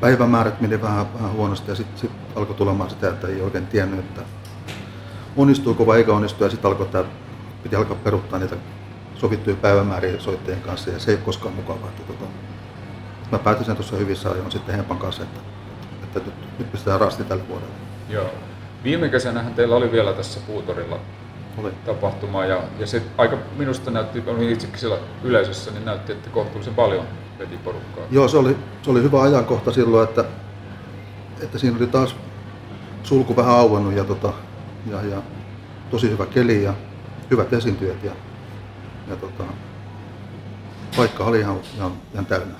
päivämäärät 0.00 0.60
meni 0.60 0.82
vähän, 0.82 1.14
vähän 1.14 1.32
huonosti 1.32 1.70
ja 1.70 1.74
sitten 1.74 1.98
sit 1.98 2.10
alkoi 2.36 2.54
tulemaan 2.54 2.90
sitä, 2.90 3.08
että 3.08 3.28
ei 3.28 3.40
oikein 3.40 3.66
tiennyt, 3.66 4.00
että 4.00 4.20
onnistuuko 5.36 5.86
vai 5.86 5.98
eikä 5.98 6.12
onnistu 6.12 6.44
ja 6.44 6.50
sitten 6.50 6.70
alkoi 6.70 6.86
tämä, 6.86 7.04
piti 7.62 7.76
alkaa 7.76 7.96
peruttaa 8.04 8.38
niitä 8.38 8.56
sovittuja 9.14 9.56
päivämääriä 9.56 10.20
soittajien 10.20 10.62
kanssa 10.62 10.90
ja 10.90 10.98
se 10.98 11.10
ei 11.10 11.16
ole 11.16 11.24
koskaan 11.24 11.54
mukavaa. 11.54 11.88
Että, 11.88 12.02
tota, 12.02 12.24
mä 13.32 13.38
päätin 13.38 13.64
sen 13.64 13.76
tuossa 13.76 13.96
hyvissä 13.96 14.30
ajoin 14.30 14.52
sitten 14.52 14.74
Hempan 14.74 14.98
kanssa, 14.98 15.22
että, 15.22 15.51
että 16.18 16.30
nyt, 16.30 16.58
nyt 16.58 16.72
pistetään 16.72 17.00
rasti 17.00 17.24
tälle 17.24 17.48
vuodelle. 17.48 17.72
Joo. 18.08 18.30
Viime 18.84 19.08
kesänähän 19.08 19.54
teillä 19.54 19.76
oli 19.76 19.92
vielä 19.92 20.12
tässä 20.12 20.40
Puutorilla 20.46 20.98
Oli. 21.58 21.72
tapahtuma 21.86 22.44
ja, 22.44 22.62
ja 22.78 22.86
se 22.86 23.02
aika 23.18 23.38
minusta 23.56 23.90
näytti, 23.90 24.22
olin 24.26 24.50
itsekin 24.50 24.78
siellä 24.78 24.98
yleisössä, 25.24 25.70
niin 25.70 25.84
näytti, 25.84 26.12
että 26.12 26.30
kohtuullisen 26.30 26.74
paljon 26.74 27.04
veti 27.38 27.56
porukkaa. 27.56 28.04
Joo, 28.10 28.28
se 28.28 28.38
oli, 28.38 28.56
se 28.82 28.90
oli 28.90 29.02
hyvä 29.02 29.22
ajankohta 29.22 29.72
silloin, 29.72 30.08
että, 30.08 30.24
että 31.42 31.58
siinä 31.58 31.76
oli 31.76 31.86
taas 31.86 32.16
sulku 33.02 33.36
vähän 33.36 33.54
auennut 33.54 33.94
ja, 33.94 34.04
tota, 34.04 34.32
ja, 34.90 35.02
ja 35.02 35.22
tosi 35.90 36.10
hyvä 36.10 36.26
keli 36.26 36.62
ja 36.62 36.74
hyvät 37.30 37.52
esiintyjät 37.52 38.04
ja, 38.04 38.12
ja 39.08 39.16
tota, 39.16 39.44
paikka 40.96 41.24
oli 41.24 41.40
ihan, 41.40 41.60
ihan, 41.76 41.92
ihan 42.12 42.26
täynnä. 42.26 42.54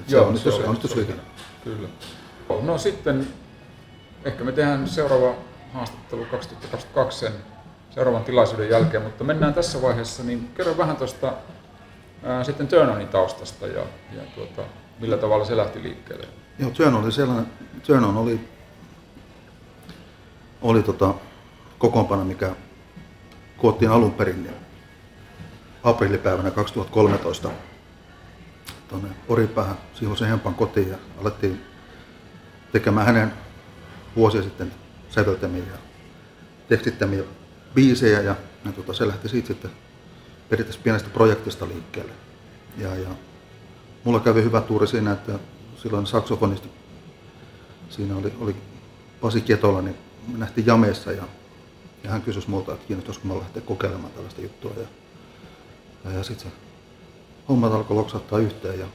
Et 0.00 0.08
se 0.08 0.20
onnistui, 0.20 0.52
oli- 0.52 0.64
onnistui 0.64 1.02
hyvin. 1.02 1.20
Kyllä. 1.64 1.88
No 2.62 2.78
sitten 2.78 3.26
ehkä 4.24 4.44
me 4.44 4.52
tehdään 4.52 4.88
seuraava 4.88 5.34
haastattelu 5.72 6.24
2022 6.24 7.18
sen 7.18 7.32
seuraavan 7.90 8.24
tilaisuuden 8.24 8.70
jälkeen, 8.70 9.02
mutta 9.02 9.24
mennään 9.24 9.54
tässä 9.54 9.82
vaiheessa, 9.82 10.22
niin 10.22 10.50
kerro 10.56 10.78
vähän 10.78 10.96
tuosta 10.96 11.32
sitten 12.42 12.68
Turnonin 12.68 13.08
taustasta 13.08 13.66
ja, 13.66 13.82
ja 14.12 14.22
tuota, 14.34 14.62
millä 15.00 15.16
tavalla 15.16 15.44
se 15.44 15.56
lähti 15.56 15.82
liikkeelle. 15.82 16.26
Joo, 16.58 16.70
Turn 16.70 16.94
oli 16.94 17.12
sellainen, 17.12 17.46
Turn 17.86 18.04
on 18.04 18.16
oli, 18.16 18.40
oli 20.62 20.82
tota, 20.82 21.14
kokoonpano, 21.78 22.24
mikä 22.24 22.50
koottiin 23.56 23.90
alun 23.90 24.12
perin 24.12 24.42
niin 24.42 24.54
aprillipäivänä 25.82 26.50
2013 26.50 27.50
tuonne 28.88 29.08
Oripäähän 29.28 29.76
Siivosen 29.94 30.28
Hempan 30.28 30.54
kotiin 30.54 30.88
ja 30.88 30.96
alettiin 31.20 31.73
tekemään 32.74 33.06
hänen 33.06 33.32
vuosia 34.16 34.42
sitten 34.42 34.72
säveltämiä 35.10 35.62
ja 35.72 35.78
tekstittämiä 36.68 37.22
biisejä 37.74 38.20
ja, 38.20 38.36
ja 38.64 38.72
tota, 38.72 38.92
se 38.92 39.08
lähti 39.08 39.28
siitä 39.28 39.46
sitten 39.46 39.70
periaatteessa 40.48 40.82
pienestä 40.82 41.10
projektista 41.10 41.68
liikkeelle. 41.68 42.12
Ja, 42.78 42.96
ja 42.96 43.08
mulla 44.04 44.20
kävi 44.20 44.42
hyvä 44.42 44.60
tuuri 44.60 44.86
siinä, 44.86 45.12
että 45.12 45.32
silloin 45.76 46.06
saksofonisti, 46.06 46.68
siinä 47.90 48.16
oli, 48.16 48.32
oli 48.40 48.56
Pasi 49.20 49.40
Ketola, 49.40 49.82
niin 49.82 49.96
me 50.28 50.38
nähtiin 50.38 50.66
jameessa 50.66 51.12
ja, 51.12 51.22
ja 52.04 52.10
hän 52.10 52.22
kysyi 52.22 52.42
multa, 52.46 52.72
että 52.72 52.86
kiinnostaisiko 52.86 53.28
mä 53.28 53.38
lähteä 53.38 53.62
kokeilemaan 53.62 54.12
tällaista 54.12 54.40
juttua. 54.40 54.72
Ja, 54.76 54.86
ja, 56.04 56.18
ja 56.18 56.24
sitten 56.24 56.50
se 56.50 56.56
hommat 57.48 57.72
alkoi 57.72 57.96
loksattaa 57.96 58.38
yhteen 58.38 58.78
ja 58.78 58.86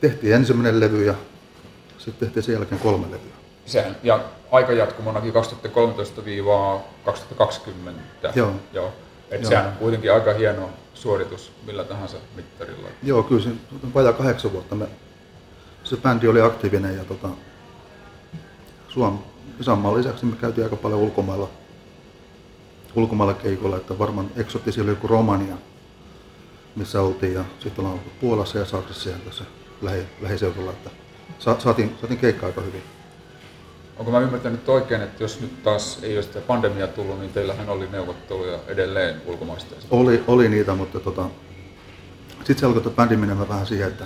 tehtiin 0.00 0.34
ensimmäinen 0.34 0.80
levy 0.80 1.04
ja 1.04 1.14
sitten 2.04 2.26
tehtiin 2.26 2.42
sen 2.42 2.52
jälkeen 2.52 2.80
kolme 2.80 3.06
levyä. 3.06 3.32
Sehän, 3.66 3.96
ja 4.02 4.20
aikajatkumonakin 4.50 5.32
2013-2020. 5.34 5.36
Joo. 8.34 8.52
Joo. 8.72 8.92
Et 9.30 9.40
Joo. 9.42 9.48
sehän 9.48 9.66
on 9.66 9.72
kuitenkin 9.72 10.12
aika 10.12 10.32
hieno 10.32 10.70
suoritus 10.94 11.52
millä 11.66 11.84
tahansa 11.84 12.16
mittarilla. 12.36 12.88
Joo, 13.02 13.22
kyllä 13.22 13.42
se 13.42 13.50
vajaa 13.94 14.12
kahdeksan 14.12 14.52
vuotta 14.52 14.74
me, 14.74 14.86
se 15.84 15.96
bändi 15.96 16.28
oli 16.28 16.40
aktiivinen 16.40 16.96
ja 16.96 17.04
tota, 17.04 17.28
Suom, 18.88 19.18
Isänmaan 19.60 19.96
lisäksi 19.96 20.26
me 20.26 20.36
käytiin 20.36 20.64
aika 20.64 20.76
paljon 20.76 21.00
ulkomailla, 21.00 21.48
ulkomailla 22.94 23.34
keikoilla, 23.34 23.76
että 23.76 23.98
varmaan 23.98 24.30
eksotti 24.36 24.72
siellä 24.72 24.90
oli 24.90 24.96
joku 24.96 25.06
Romania, 25.06 25.56
missä 26.76 27.00
oltiin 27.00 27.34
ja 27.34 27.44
sitten 27.60 27.84
ollaan 27.84 27.98
oltu 27.98 28.10
Puolassa 28.20 28.58
ja 28.58 28.64
Saksassa 28.64 29.10
ja 29.10 29.16
tässä 29.18 29.44
lähi, 29.82 30.02
lähiseudulla, 30.20 30.70
että 30.70 30.90
sa, 31.42 31.56
saatiin, 31.58 31.94
saatiin 32.00 32.20
keikkaa 32.20 32.46
aika 32.46 32.60
hyvin. 32.60 32.82
Onko 33.96 34.10
mä 34.10 34.20
ymmärtänyt 34.20 34.68
oikein, 34.68 35.02
että 35.02 35.24
jos 35.24 35.40
nyt 35.40 35.62
taas 35.62 35.98
ei 36.02 36.16
ole 36.16 36.22
sitä 36.22 36.40
pandemiaa 36.40 36.88
tullut, 36.88 37.20
niin 37.20 37.32
teillähän 37.32 37.68
oli 37.68 37.88
neuvotteluja 37.92 38.58
edelleen 38.66 39.22
ulkomaista? 39.26 39.74
Oli, 39.90 40.24
oli 40.26 40.48
niitä, 40.48 40.74
mutta 40.74 41.00
tota, 41.00 41.24
sitten 42.38 42.58
se 42.58 42.66
alkoi 42.66 42.92
bändi 42.96 43.16
menemään 43.16 43.48
vähän 43.48 43.66
siihen, 43.66 43.88
että, 43.88 44.04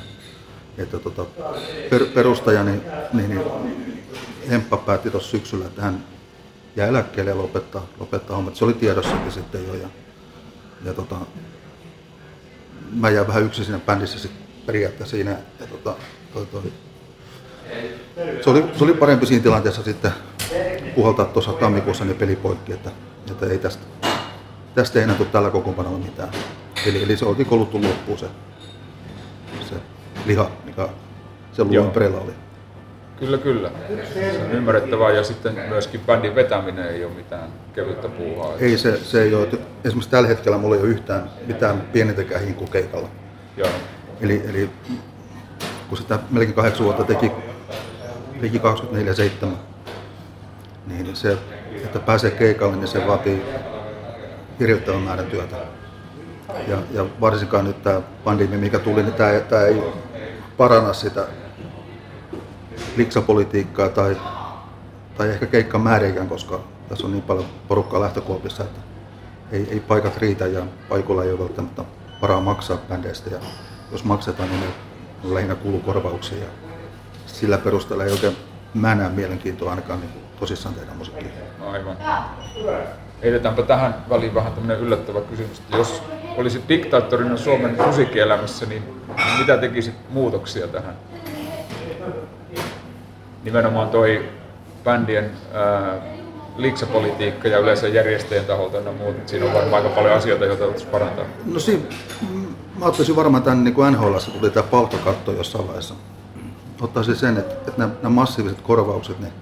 että 0.78 0.98
tota, 0.98 1.24
per, 1.90 2.06
perustaja, 2.14 2.64
niin, 2.64 2.82
niin, 3.12 3.30
niin 3.30 3.42
Hemppa 4.50 4.76
päätti 4.76 5.10
tuossa 5.10 5.30
syksyllä, 5.30 5.66
että 5.66 5.82
hän 5.82 6.04
jää 6.76 6.88
eläkkeelle 6.88 7.30
ja 7.30 7.38
lopettaa, 7.38 7.86
lopettaa 7.98 8.36
hommat. 8.36 8.56
Se 8.56 8.64
oli 8.64 8.74
tiedossakin 8.74 9.32
sitten 9.32 9.66
jo. 9.66 9.74
Ja, 9.74 9.88
ja 10.84 10.94
tota, 10.94 11.16
mä 12.92 13.10
jäin 13.10 13.26
vähän 13.26 13.42
yksin 13.42 13.64
siinä 13.64 13.80
bändissä 13.86 14.18
sit 14.18 14.32
periaatteessa 14.66 15.16
siinä. 15.16 15.30
Ja 15.30 15.66
tota, 15.66 15.94
toi, 16.34 16.46
toi. 16.46 16.62
Se, 18.44 18.50
oli, 18.50 18.64
se 18.78 18.84
oli 18.84 18.94
parempi 18.94 19.26
siinä 19.26 19.42
tilanteessa 19.42 19.82
sitten 19.82 20.10
puhaltaa 20.94 21.24
tuossa 21.24 21.52
tammikuussa 21.52 22.04
ne 22.04 22.14
peli 22.14 22.36
poikki, 22.36 22.72
että, 22.72 22.90
että 23.30 23.46
ei 23.46 23.58
tästä, 23.58 23.86
tästä 24.74 24.98
ei 24.98 25.02
enää 25.02 25.16
tule 25.16 25.28
tällä 25.32 25.50
kokoonpanolla 25.50 25.98
mitään. 25.98 26.28
Eli, 26.86 27.02
eli 27.02 27.16
se 27.16 27.24
oltiin 27.24 27.46
koluttu 27.46 27.82
loppuun 27.82 28.18
se, 28.18 28.26
se 29.68 29.74
liha, 30.26 30.50
mikä 30.64 30.88
se 31.52 31.64
luun 31.64 31.76
ympärillä 31.76 32.20
oli. 32.20 32.32
Kyllä, 33.18 33.38
kyllä. 33.38 33.70
Se 34.14 34.42
on 34.44 34.50
ymmärrettävää 34.50 35.10
ja 35.10 35.24
sitten 35.24 35.54
myöskin 35.68 36.00
bändin 36.00 36.34
vetäminen 36.34 36.88
ei 36.88 37.04
ole 37.04 37.12
mitään 37.12 37.48
kevyttä 37.74 38.08
puuhaa. 38.08 38.52
Ei 38.58 38.78
se, 38.78 38.96
se 38.96 39.22
ei 39.22 39.34
ole. 39.34 39.48
Esimerkiksi 39.84 40.10
tällä 40.10 40.28
hetkellä 40.28 40.58
mulla 40.58 40.76
ei 40.76 40.82
ole 40.82 40.90
yhtään 40.90 41.30
mitään 41.46 41.80
pienintäkään 41.80 42.44
hinku 42.44 42.66
keikalla. 42.66 43.08
Joo. 43.56 43.68
Eli, 44.20 44.42
eli 44.48 44.70
kun 45.88 45.98
sitä 45.98 46.18
melkein 46.30 46.54
kahdeksan 46.54 46.84
vuotta 46.84 47.04
teki, 47.04 47.32
teki 48.40 48.58
24-7, 48.58 49.46
niin 50.86 51.16
se, 51.16 51.38
että 51.84 51.98
pääsee 51.98 52.30
keikalle, 52.30 52.76
niin 52.76 52.88
se 52.88 53.06
vaatii 53.06 53.42
hirvittävän 54.60 55.02
määrän 55.02 55.26
työtä. 55.26 55.56
Ja, 56.68 56.78
ja 56.90 57.06
varsinkaan 57.20 57.64
nyt 57.64 57.82
tämä 57.82 58.00
pandemia, 58.24 58.58
mikä 58.58 58.78
tuli, 58.78 59.02
niin 59.02 59.14
tämä, 59.14 59.40
tämä 59.40 59.62
ei 59.62 59.82
paranna 60.56 60.92
sitä 60.92 61.26
liksapolitiikkaa 62.96 63.88
tai, 63.88 64.16
tai 65.16 65.28
ehkä 65.28 65.46
keikkamääriäkään, 65.46 66.28
koska 66.28 66.60
tässä 66.88 67.06
on 67.06 67.12
niin 67.12 67.22
paljon 67.22 67.46
porukkaa 67.68 68.00
lähtökuopissa, 68.00 68.64
että 68.64 68.80
ei, 69.52 69.68
ei 69.70 69.80
paikat 69.80 70.16
riitä 70.16 70.46
ja 70.46 70.66
paikoilla 70.88 71.24
ei 71.24 71.30
ole 71.30 71.38
välttämättä 71.38 71.84
varaa 72.22 72.40
maksaa 72.40 72.78
bändeistä. 72.88 73.30
Ja 73.30 73.38
jos 73.92 74.04
maksetaan, 74.04 74.48
niin 74.48 74.60
ne 74.60 74.66
on 75.24 75.34
lähinnä 75.34 75.54
kulukorvauksia. 75.54 76.46
Sillä 77.40 77.58
perusteella 77.58 78.04
ei 78.04 78.12
oikein 78.12 78.36
mä 78.74 78.94
näe 78.94 79.08
mielenkiintoa 79.08 79.70
ainakaan 79.70 80.00
niin 80.00 80.10
tosissaan 80.40 80.74
tehdä 80.74 80.92
musiikkia. 80.94 81.28
Aivan. 81.70 81.96
Heitetäänpä 83.22 83.62
tähän 83.62 83.94
väliin 84.10 84.34
vähän 84.34 84.52
tämmöinen 84.52 84.80
yllättävä 84.80 85.20
kysymys, 85.20 85.58
että 85.58 85.76
jos 85.76 86.02
olisit 86.36 86.68
diktaattorina 86.68 87.36
Suomen 87.36 87.76
musiikkielämässä, 87.86 88.66
niin 88.66 88.82
mitä 89.38 89.58
tekisit 89.58 89.94
muutoksia 90.10 90.68
tähän? 90.68 90.94
Nimenomaan 93.44 93.88
toi 93.88 94.28
bändien 94.84 95.30
ää, 95.52 95.94
liksapolitiikka 96.56 97.48
ja 97.48 97.58
yleensä 97.58 97.88
järjestäjien 97.88 98.44
taholta 98.44 98.76
ja 98.76 98.92
muut, 98.92 99.28
siinä 99.28 99.46
on 99.46 99.54
varmaan 99.54 99.84
aika 99.84 99.94
paljon 99.94 100.14
asioita, 100.14 100.44
joita 100.44 100.64
voitaisiin 100.64 100.90
parantaa. 100.90 101.24
No 101.44 101.60
siinä, 101.60 101.82
mä 102.78 102.86
ottaisin 102.86 103.16
varmaan 103.16 103.42
tämän 103.42 103.64
niin 103.64 103.74
kuin 103.74 103.92
NHL 103.92 104.16
tuli 104.38 104.50
tämä 104.50 104.66
palkkakatto 104.70 105.32
jossain 105.32 105.66
vaiheessa. 105.66 105.94
Ottaisin 106.80 107.16
sen, 107.16 107.36
että, 107.36 107.54
että 107.54 107.72
nämä, 107.76 107.92
nämä 108.02 108.14
massiiviset 108.14 108.60
korvaukset, 108.60 109.20
ne, 109.20 109.32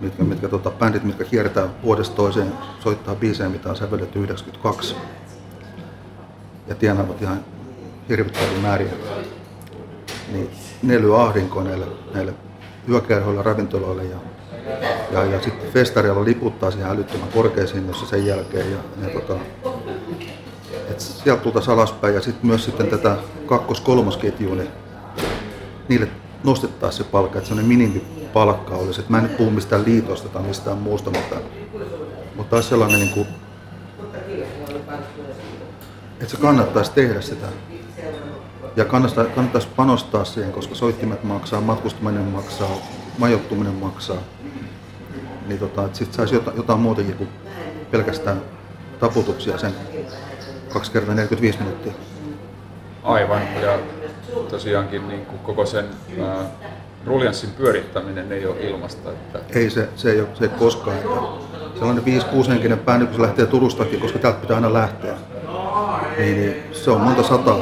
mitkä, 0.00 0.24
mitkä 0.24 0.48
tota, 0.48 0.70
bändit, 0.70 1.04
mitkä 1.04 1.24
kiertää 1.24 1.68
vuodesta 1.82 2.16
toiseen, 2.16 2.52
soittaa 2.80 3.14
biisejä, 3.14 3.48
mitä 3.48 3.68
on 3.68 3.76
sävelletty 3.76 4.18
92 4.18 4.96
ja 6.66 6.74
tienaavat 6.74 7.22
ihan 7.22 7.44
hirvittäviä 8.08 8.58
määriä, 8.62 8.92
niin 10.32 10.50
ne 10.82 11.00
lyö 11.00 11.16
ahdinkoa 11.16 11.64
näille, 11.64 11.86
näille 12.14 12.34
yökerhoille, 12.88 13.42
ravintoloille 13.42 14.04
ja, 14.04 14.16
ja, 15.10 15.24
ja 15.24 15.42
sitten 15.42 15.72
festareilla 15.72 16.24
liputtaa 16.24 16.70
siihen 16.70 16.90
älyttömän 16.90 17.28
korkeisiin, 17.28 17.86
jossa 17.86 18.06
sen 18.06 18.26
jälkeen. 18.26 18.72
Ja, 18.72 18.78
ja 19.02 19.20
tota, 19.20 19.36
et 20.90 21.00
sieltä 21.00 21.42
tultaisiin 21.42 21.74
alaspäin. 21.74 22.14
Ja 22.14 22.20
sitten 22.20 22.46
myös 22.46 22.64
sitten 22.64 22.86
tätä 22.86 23.16
kakkos-kolmosketjua, 23.46 24.54
niin 24.54 24.68
niille 25.88 26.08
nostettaisiin 26.44 27.04
se 27.04 27.10
palkka, 27.10 27.38
että 27.38 27.48
sellainen 27.48 27.78
minimipalkka 27.78 28.74
olisi. 28.74 29.00
Et 29.00 29.08
mä 29.08 29.18
en 29.18 29.22
nyt 29.22 29.36
puhu 29.36 29.50
mistään 29.50 29.84
liitosta 29.84 30.28
tai 30.28 30.42
mistään 30.42 30.78
muusta, 30.78 31.10
mutta, 31.10 31.36
mutta 32.36 32.56
olisi 32.56 32.68
sellainen, 32.68 33.00
niin 33.00 33.12
kuin, 33.12 33.26
että 36.20 36.28
se 36.28 36.36
kannattaisi 36.36 36.92
tehdä 36.92 37.20
sitä. 37.20 37.46
Ja 38.76 38.84
kannattaisi, 38.84 39.32
kannattaisi 39.32 39.68
panostaa 39.76 40.24
siihen, 40.24 40.52
koska 40.52 40.74
soittimet 40.74 41.24
maksaa, 41.24 41.60
matkustaminen 41.60 42.22
maksaa, 42.22 42.70
majoittuminen 43.18 43.74
maksaa. 43.74 44.18
Niin 45.46 45.60
tota, 45.60 45.84
että 45.84 45.98
sitten 45.98 46.16
saisi 46.16 46.34
jotain, 46.34 46.56
jotain 46.56 46.80
muutakin 46.80 47.14
kuin 47.14 47.28
pelkästään 47.90 48.42
taputuksia 49.00 49.58
sen 49.58 49.72
2 50.72 50.92
kertaa 50.92 51.14
45 51.14 51.58
minuuttia. 51.58 51.92
Aivan, 53.02 53.42
ja 53.62 53.78
tosiaankin 54.50 55.08
niin 55.08 55.26
kuin 55.26 55.38
koko 55.38 55.66
sen 55.66 55.84
ää, 56.22 56.36
ruljanssin 57.06 57.50
pyörittäminen 57.50 58.32
ei 58.32 58.46
ole 58.46 58.56
ilmasta. 58.60 59.10
Että... 59.10 59.58
Ei 59.58 59.70
se, 59.70 59.88
se 59.96 60.10
ei 60.10 60.20
ole, 60.20 60.28
se 60.34 60.44
ei 60.44 60.50
koskaan. 60.58 60.96
Että 60.96 61.08
sellainen 61.78 62.04
5-6 62.44 62.48
henkinen 62.48 62.78
bändi, 62.78 63.06
kun 63.06 63.14
se 63.14 63.22
lähtee 63.22 63.46
Turustakin, 63.46 64.00
koska 64.00 64.18
täältä 64.18 64.40
pitää 64.40 64.56
aina 64.56 64.72
lähteä, 64.72 65.14
niin, 66.18 66.36
niin 66.36 66.62
se 66.72 66.90
on 66.90 67.00
monta 67.00 67.22
sataa. 67.22 67.58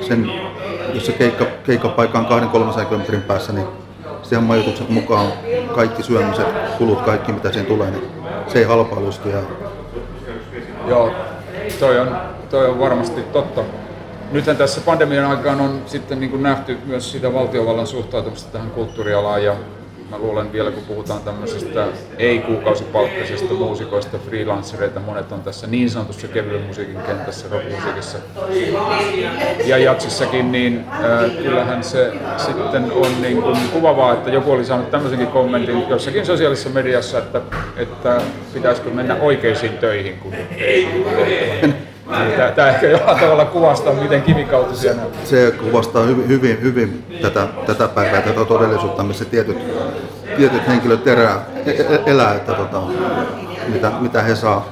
Sen, 0.00 0.30
jos 0.94 1.06
se 1.06 1.12
keikka, 1.12 1.44
keikkapaikka 1.64 2.18
on 2.18 2.26
2-300 2.26 2.84
kilometrin 2.84 3.22
päässä, 3.22 3.52
niin 3.52 3.66
siihen 4.22 4.44
majoitukset 4.44 4.88
mukaan 4.88 5.32
kaikki 5.74 6.02
syömiset, 6.02 6.46
kulut, 6.78 7.00
kaikki 7.00 7.32
mitä 7.32 7.48
siihen 7.52 7.66
tulee, 7.66 7.90
niin 7.90 8.04
se 8.46 8.58
ei 8.58 8.64
halpailusti. 8.64 9.28
Ja... 9.28 9.40
Joo, 10.86 11.12
toi 11.80 11.98
on, 11.98 12.16
toi 12.50 12.66
on 12.66 12.78
varmasti 12.78 13.22
totta. 13.22 13.60
Nythän 14.32 14.56
tässä 14.56 14.80
pandemian 14.80 15.30
aikaan 15.30 15.60
on 15.60 15.82
sitten 15.86 16.20
niin 16.20 16.30
kuin 16.30 16.42
nähty 16.42 16.78
myös 16.86 17.12
sitä 17.12 17.32
valtiovallan 17.32 17.86
suhtautumista 17.86 18.52
tähän 18.52 18.70
kulttuurialaan 18.70 19.44
ja 19.44 19.56
mä 20.10 20.18
luulen 20.18 20.52
vielä, 20.52 20.70
kun 20.70 20.82
puhutaan 20.82 21.20
tämmöisestä 21.20 21.86
ei-kuukausipalkkaisista 22.18 23.54
muusikoista, 23.54 24.18
freelancereita, 24.18 25.00
monet 25.00 25.32
on 25.32 25.42
tässä 25.42 25.66
niin 25.66 25.90
sanotussa 25.90 26.28
kevyen 26.28 26.62
musiikin 26.62 26.96
kentässä, 27.06 27.46
rockmusiikissa 27.50 28.18
ja 29.64 29.78
jatsissakin, 29.78 30.52
niin 30.52 30.84
äh, 30.88 31.30
kyllähän 31.42 31.84
se 31.84 32.12
sitten 32.36 32.92
on 32.92 33.22
niin 33.22 33.42
kuin 33.42 33.56
kuvavaa, 33.72 34.12
että 34.12 34.30
joku 34.30 34.52
oli 34.52 34.64
saanut 34.64 34.90
tämmöisenkin 34.90 35.28
kommentin 35.28 35.88
jossakin 35.88 36.26
sosiaalisessa 36.26 36.70
mediassa, 36.70 37.18
että, 37.18 37.40
että 37.76 38.20
pitäisikö 38.54 38.90
mennä 38.90 39.16
oikeisiin 39.20 39.78
töihin, 39.78 40.18
kun 40.18 40.34
ei 40.56 41.04
Tämä, 42.36 42.50
tämä 42.50 42.68
ehkä 42.68 42.86
jollain 42.86 43.20
tavalla 43.20 43.44
kuvastaa, 43.44 43.92
miten 43.92 44.22
kivikautisia 44.22 44.94
nämä 44.94 45.06
Se 45.24 45.54
kuvastaa 45.60 46.02
hyvin, 46.02 46.28
hyvin, 46.28 46.62
hyvin 46.62 47.18
tätä, 47.22 47.46
tätä 47.66 47.88
päivää, 47.88 48.22
tätä 48.22 48.44
todellisuutta, 48.44 49.02
missä 49.02 49.24
tietyt, 49.24 49.58
tietyt 50.36 50.68
henkilöt 50.68 51.06
erää, 51.06 51.40
e, 51.66 51.70
e, 51.70 52.00
elää, 52.06 52.34
että 52.34 52.52
tota, 52.52 52.82
mitä, 53.68 53.92
mitä 54.00 54.22
he 54.22 54.34
saa 54.34 54.68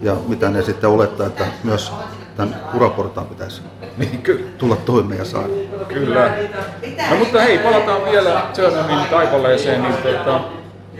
ja 0.00 0.16
mitä 0.28 0.48
ne 0.48 0.62
sitten 0.62 0.90
olettaa, 0.90 1.26
että 1.26 1.44
myös 1.64 1.92
tämän 2.36 2.56
uraportaan 2.74 3.26
pitäisi 3.26 3.62
niin, 3.96 4.22
kyllä. 4.22 4.46
tulla 4.58 4.76
toimeen 4.76 5.18
ja 5.18 5.24
saada. 5.24 5.48
Kyllä. 5.88 6.32
No 7.10 7.16
mutta 7.16 7.40
hei, 7.40 7.58
palataan 7.58 8.04
vielä 8.04 8.42
Tsurnamin 8.52 9.08
taipaleeseen, 9.10 9.82
niin 9.82 9.94
tota, 9.94 10.40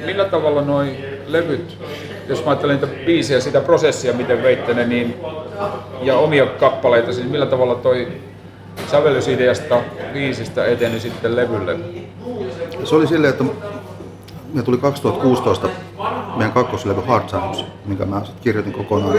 millä 0.07 0.25
tavalla 0.25 0.63
noin 0.63 0.97
levyt 1.27 1.79
jos 2.29 2.45
mä 2.45 2.51
ajattelen 2.51 2.81
niitä 2.81 2.95
biisejä, 3.07 3.41
sitä 3.41 3.61
prosessia, 3.61 4.13
miten 4.13 4.43
veitte 4.43 4.75
ne, 4.75 4.87
niin, 4.87 5.15
ja 6.03 6.17
omia 6.17 6.47
kappaleita, 6.47 7.13
siis 7.13 7.29
millä 7.29 7.47
tavalla 7.47 7.75
toi 7.75 8.09
sävellysideasta 8.91 9.81
biisistä 10.13 10.65
eteni 10.65 11.01
sitten 11.01 11.37
levylle? 11.37 11.77
Se 12.85 12.95
oli 12.95 13.07
silleen, 13.07 13.31
että 13.31 13.45
me 14.55 14.63
tuli 14.63 14.79
2016 14.79 15.69
meidän 16.37 16.53
kakkoslevy 16.53 17.01
Hard 17.07 17.29
Sounds, 17.29 17.65
minkä 17.87 18.05
mä 18.05 18.23
kirjoitin 18.41 18.73
kokonaan. 18.73 19.17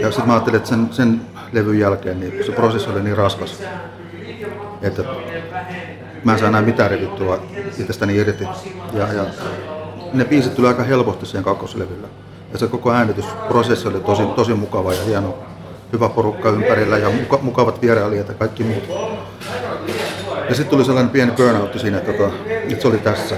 Ja 0.00 0.10
sitten 0.10 0.26
mä 0.26 0.32
ajattelin, 0.32 0.56
että 0.56 0.68
sen, 0.68 0.88
sen 0.90 1.20
levyn 1.52 1.78
jälkeen 1.78 2.20
niin 2.20 2.44
se 2.46 2.52
prosessi 2.52 2.90
oli 2.90 3.02
niin 3.02 3.16
raskas, 3.16 3.62
että 4.82 5.02
mä 6.24 6.32
en 6.32 6.38
saa 6.38 6.48
enää 6.48 6.62
mitään 6.62 6.90
revittua 6.90 7.42
itsestäni 7.78 8.16
irti. 8.16 8.48
Ja, 8.92 9.12
ja 9.12 9.24
ne 10.14 10.24
biisit 10.24 10.54
tuli 10.54 10.68
aika 10.68 10.82
helposti 10.82 11.26
siihen 11.26 11.44
kakkoslevyllä. 11.44 12.08
Ja 12.52 12.58
se 12.58 12.66
koko 12.66 12.92
äänitysprosessi 12.92 13.88
oli 13.88 14.00
tosi, 14.00 14.22
tosi 14.22 14.54
mukava 14.54 14.92
ja 14.92 15.04
hieno. 15.04 15.34
Hyvä 15.92 16.08
porukka 16.08 16.50
ympärillä 16.50 16.98
ja 16.98 17.10
muka, 17.10 17.38
mukavat 17.42 17.82
vierailijat 17.82 18.28
ja 18.28 18.34
kaikki 18.34 18.64
muut. 18.64 18.84
Ja 20.48 20.54
sitten 20.54 20.70
tuli 20.70 20.84
sellainen 20.84 21.10
pieni 21.10 21.32
burnout 21.32 21.80
siinä, 21.80 21.98
että, 21.98 22.12
tota, 22.12 22.34
että 22.68 22.82
se 22.82 22.88
oli 22.88 22.98
tässä. 22.98 23.34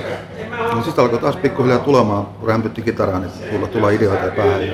Ja 0.77 0.83
sitten 0.85 1.05
alkoi 1.05 1.19
taas 1.19 1.37
pikkuhiljaa 1.37 1.79
tulemaan, 1.79 2.27
kun 2.27 2.49
rämpytti 2.49 2.83
kitaraa, 2.83 3.21
niin 3.21 3.31
tulla, 3.51 3.67
tulla 3.67 3.91
ideoita 3.91 4.25
ja 4.25 4.33
päähän 4.33 4.67
ja 4.67 4.73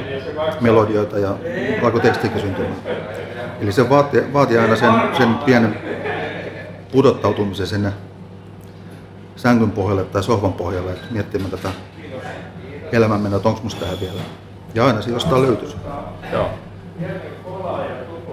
melodioita 0.60 1.18
ja 1.18 1.34
alkoi 1.82 2.00
tekstikin 2.00 2.40
syntymään. 2.40 2.76
Eli 3.60 3.72
se 3.72 3.90
vaati, 3.90 4.32
vaati 4.32 4.58
aina 4.58 4.76
sen, 4.76 4.92
sen 5.16 5.34
pienen 5.34 5.78
pudottautumisen 6.92 7.66
sinne 7.66 7.92
sängyn 9.36 9.70
pohjalle 9.70 10.04
tai 10.04 10.22
sohvan 10.22 10.52
pohjalle, 10.52 10.92
että 10.92 11.06
miettimään 11.10 11.50
tätä 11.50 11.68
elämänmenoa, 12.92 13.36
että 13.36 13.48
onko 13.48 13.60
musta 13.62 13.80
tähän 13.80 14.00
vielä. 14.00 14.20
Ja 14.74 14.86
aina 14.86 15.02
se 15.02 15.10
jostain 15.10 15.42
löytyisi. 15.42 15.76
Joo. 16.32 16.48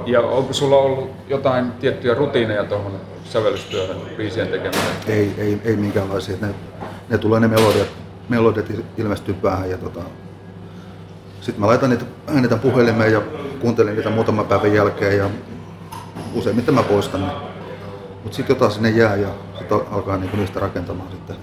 Ja 0.06 0.22
onko 0.22 0.54
sulla 0.54 0.76
ollut 0.76 1.12
jotain 1.28 1.72
tiettyjä 1.72 2.14
rutiineja 2.14 2.64
tuohon 2.64 2.92
sävellystyöhön, 3.24 3.98
biisien 4.18 4.48
tekemiseen? 4.48 4.96
Ei, 5.08 5.34
ei, 5.38 5.62
ei 5.66 5.76
minkäänlaisia. 5.76 6.38
Ne, 6.42 6.48
ne 7.10 7.18
tulee 7.18 7.40
ne 7.40 7.48
melodiat, 7.48 7.88
melodiat 8.30 8.72
ilmestyy 8.98 9.34
päähän 9.34 9.70
ja 9.70 9.78
tota, 9.78 10.00
sitten 11.42 11.62
mä 11.62 11.68
laitan 11.68 11.90
niitä, 11.90 12.06
äänitän 12.28 12.60
puhelimeen 12.60 13.14
ja 13.14 13.22
kuuntelen 13.60 13.96
niitä 13.96 14.10
muutaman 14.10 14.46
päivän 14.46 14.74
jälkeen 14.74 15.18
ja 15.18 15.30
useimmiten 16.34 16.74
mä 16.74 16.84
poistan 16.84 17.22
ne. 17.22 17.49
Mutta 18.24 18.36
sitten 18.36 18.54
jotain 18.54 18.72
sinne 18.72 18.90
jää 18.90 19.16
ja 19.16 19.28
sitten 19.58 19.80
alkaa 19.92 20.18
niinku 20.18 20.38
niistä 20.38 20.60
rakentamaan 20.60 21.12
sitten. 21.12 21.36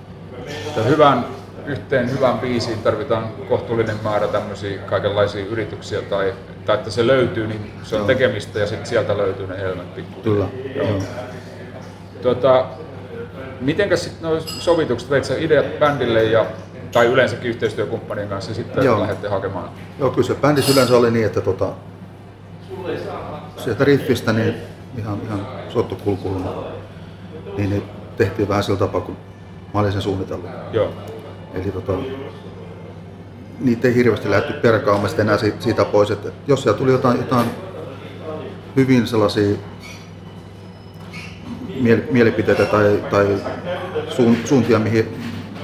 Ja 0.76 0.82
hyvän, 0.82 1.24
yhteen 1.66 2.10
hyvään 2.10 2.38
biisiin 2.38 2.78
tarvitaan 2.78 3.28
kohtuullinen 3.48 3.96
määrä 4.04 4.28
tämmöisiä 4.28 4.78
kaikenlaisia 4.78 5.44
yrityksiä 5.46 6.02
tai, 6.02 6.34
tai 6.66 6.76
että 6.76 6.90
se 6.90 7.06
löytyy, 7.06 7.46
niin 7.46 7.72
se 7.82 7.94
on 7.94 8.00
Joo. 8.00 8.06
tekemistä 8.06 8.58
ja 8.58 8.66
sitten 8.66 8.86
sieltä 8.86 9.16
löytyy 9.16 9.46
ne 9.46 9.58
helmet 9.58 9.94
pikkuhiljaa. 9.94 10.48
Kyllä. 10.48 10.88
Joo. 10.88 10.98
Tuota, 12.22 12.66
mitenkäs 13.60 14.04
sitten 14.04 14.30
nuo 14.30 14.40
sovitukset, 14.40 15.10
veit 15.10 15.24
sä 15.24 15.34
ideat 15.38 15.78
bändille 15.78 16.24
ja, 16.24 16.46
tai 16.92 17.06
yleensäkin 17.06 17.50
yhteistyökumppanien 17.50 18.28
kanssa 18.28 18.54
sitten 18.54 18.84
Joo. 18.84 19.00
lähdette 19.00 19.28
hakemaan? 19.28 19.70
Joo, 19.98 20.10
kyllä 20.10 20.26
se 20.26 20.34
bändissä 20.34 20.72
yleensä 20.72 20.96
oli 20.96 21.10
niin, 21.10 21.26
että 21.26 21.40
tota, 21.40 21.72
sieltä 23.56 23.84
riffistä 23.84 24.32
niin 24.32 24.54
ihan, 24.98 25.18
ihan 25.26 25.46
sottokulkuun, 25.68 26.44
niin 27.56 27.70
ne 27.70 27.82
tehtiin 28.16 28.48
vähän 28.48 28.62
sillä 28.62 28.78
tapaa, 28.78 29.00
kun 29.00 29.16
mä 29.74 29.80
olin 29.80 29.92
sen 29.92 30.02
suunnitellut. 30.02 30.50
Joo. 30.72 30.92
Eli 31.54 31.72
tota, 31.72 31.92
niitä 33.60 33.88
ei 33.88 33.94
hirveästi 33.94 34.30
lähdetty 34.30 34.52
perkaamaan 34.52 35.08
sitten 35.08 35.26
enää 35.26 35.38
siitä, 35.38 35.56
siitä 35.60 35.84
pois, 35.84 36.10
että 36.10 36.28
jos 36.46 36.62
siellä 36.62 36.78
tuli 36.78 36.92
jotain, 36.92 37.18
jotain 37.18 37.46
hyvin 38.76 39.06
sellaisia 39.06 39.56
miel, 41.80 42.00
mielipiteitä 42.10 42.64
tai, 42.64 43.04
tai 43.10 43.38
suun, 44.08 44.36
suuntia, 44.44 44.78
mihin 44.78 45.08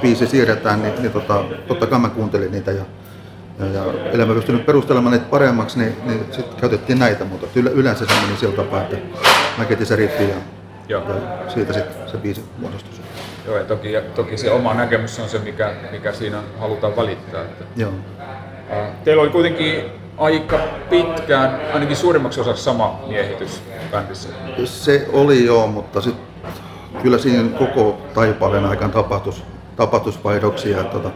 biisi 0.02 0.26
siirretään, 0.26 0.82
niin, 0.82 0.94
niin 0.98 1.12
tota, 1.12 1.44
totta 1.68 1.86
kai 1.86 1.98
mä 1.98 2.08
kuuntelin 2.08 2.52
niitä 2.52 2.72
ja, 2.72 2.84
ja, 3.66 3.84
ja 3.84 4.10
ellei 4.12 4.26
mä 4.26 4.34
pystynyt 4.34 4.66
perustelemaan 4.66 5.12
niitä 5.12 5.26
paremmaksi, 5.30 5.78
niin, 5.78 5.96
niin 6.04 6.26
sitten 6.30 6.60
käytettiin 6.60 6.98
näitä, 6.98 7.24
mutta 7.24 7.46
yle, 7.54 7.70
yleensä 7.70 8.06
se 8.06 8.14
meni 8.26 8.36
sillä 8.36 8.56
tapaa, 8.56 8.80
että 8.82 8.96
mä 9.58 9.64
ketin 9.64 9.86
se 9.86 9.96
riffi 9.96 10.28
ja, 10.28 10.36
Joo. 10.88 11.02
ja 11.08 11.50
siitä 11.50 11.72
sitten 11.72 12.08
se 12.08 12.16
biisi 12.16 12.44
muodostui. 12.58 12.92
Joo, 13.46 13.56
ja 13.56 13.64
toki, 13.64 13.92
ja 13.92 14.00
toki 14.00 14.36
se 14.36 14.50
oma 14.50 14.74
näkemys 14.74 15.20
on 15.20 15.28
se, 15.28 15.38
mikä, 15.38 15.72
mikä 15.90 16.12
siinä 16.12 16.38
halutaan 16.58 16.96
välittää. 16.96 17.42
Että, 17.42 17.64
Joo. 17.76 17.92
teillä 19.04 19.22
oli 19.22 19.30
kuitenkin 19.30 19.84
aika 20.18 20.60
pitkään, 20.90 21.60
ainakin 21.74 21.96
suurimmaksi 21.96 22.40
osaksi 22.40 22.62
sama 22.62 23.00
miehitys 23.06 23.62
bändissä. 23.90 24.28
Se 24.64 25.08
oli 25.12 25.44
joo, 25.44 25.66
mutta 25.66 26.00
sit, 26.00 26.14
kyllä 27.02 27.18
siinä 27.18 27.58
koko 27.58 27.98
taipaaleen 28.14 28.64
aikaan 28.64 28.90
tapahtus, 28.90 29.42
tapahtusvaihdoksia. 29.76 30.78
Ja, 30.78 30.84
tota, 30.84 31.10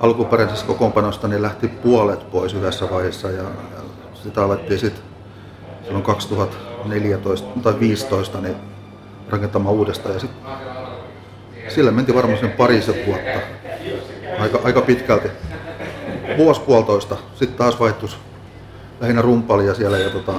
alkuperäisestä 0.00 0.66
kokoonpanosta 0.66 1.28
niin 1.28 1.42
lähti 1.42 1.68
puolet 1.68 2.30
pois 2.30 2.54
yhdessä 2.54 2.90
vaiheessa 2.90 3.30
ja, 3.30 3.42
sitä 4.14 4.44
alettiin 4.44 4.80
sitten 4.80 5.04
silloin 5.84 6.04
2014 6.04 7.46
tai 7.46 7.54
2015 7.54 8.40
niin 8.40 8.56
rakentamaan 9.28 9.74
uudestaan. 9.74 10.14
Ja 10.14 10.20
sit, 10.20 10.30
sillä 11.68 11.90
menti 11.90 12.14
varmaan 12.14 12.38
sen 12.38 12.50
parisen 12.50 12.94
vuotta, 13.06 13.40
aika, 14.38 14.60
aika 14.64 14.80
pitkälti. 14.80 15.28
Vuosi 16.38 16.60
puolitoista, 16.60 17.16
sitten 17.34 17.58
taas 17.58 17.80
vaihtus 17.80 18.18
lähinnä 19.00 19.22
rumpalia 19.22 19.74
siellä 19.74 19.98
ja 19.98 20.10
tota, 20.10 20.32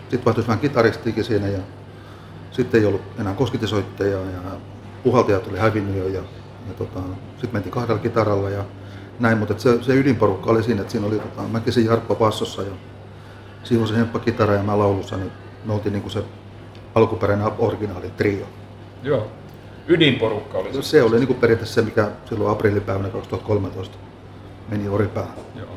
sitten 0.00 0.24
vaihtui 0.24 0.46
vähän 0.46 0.58
kitaristiikin 0.58 1.24
siinä 1.24 1.48
ja 1.48 1.58
sitten 2.50 2.80
ei 2.80 2.86
ollut 2.86 3.02
enää 3.20 3.34
koskitisoittajaa 3.34 4.22
ja 4.22 4.40
puhaltaja 5.02 5.40
tuli 5.40 5.58
hävinnyt 5.58 5.96
jo 5.96 6.08
ja, 6.08 6.20
ja 6.68 6.74
tota, 6.74 7.00
sitten 7.30 7.52
mentiin 7.52 7.72
kahdella 7.72 8.02
kitaralla 8.02 8.50
ja 8.50 8.64
näin, 9.20 9.38
mutta 9.38 9.54
se, 9.58 9.82
se 9.82 9.94
ydinporukka 9.94 10.50
oli 10.50 10.62
siinä, 10.62 10.80
että 10.80 10.92
siinä 10.92 11.06
oli 11.06 11.18
tota, 11.18 11.42
Mäkisen 11.42 11.84
Jarppa 11.84 12.14
bassossa 12.14 12.62
ja 12.62 12.72
Sivosen 13.62 13.96
Hemppa 13.96 14.18
kitara 14.18 14.54
ja 14.54 14.62
mä 14.62 14.78
laulussa, 14.78 15.16
niin 15.16 15.32
me 15.64 15.72
oltiin 15.72 15.92
niinku 15.92 16.10
se 16.10 16.22
alkuperäinen 16.94 17.48
originaali 17.58 18.10
trio. 18.16 18.46
Joo. 19.02 19.26
Ydinporukka 19.88 20.58
oli 20.58 20.72
se. 20.72 20.82
Se 20.82 21.02
oli 21.02 21.16
niinku 21.16 21.34
periaatteessa 21.34 21.74
se, 21.74 21.82
mikä 21.82 22.08
silloin 22.28 22.50
aprillipäivänä 22.50 23.08
2013 23.08 23.98
meni 24.68 24.88
oripäähän. 24.88 25.34
Joo. 25.56 25.68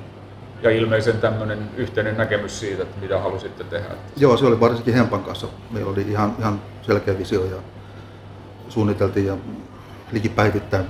Ja 0.62 0.72
ilmeisen 0.72 1.18
tämmöinen 1.18 1.70
yhteinen 1.78 2.18
näkemys 2.18 2.60
siitä, 2.60 2.84
että 2.84 3.02
mitä 3.02 3.20
halusitte 3.20 3.64
tehdä. 3.64 3.90
Joo, 4.18 4.38
se 4.38 4.46
oli 4.46 4.60
varsinkin 4.60 4.94
Hempan 4.94 5.24
kanssa. 5.24 5.48
Meillä 5.72 5.92
oli 5.92 6.02
ihan, 6.02 6.36
ihan 6.40 6.62
selkeä 6.82 7.18
visio 7.18 7.46
ja 7.46 7.58
suunniteltiin 8.70 9.26
ja 9.26 9.38
likipäivittäin 10.12 10.86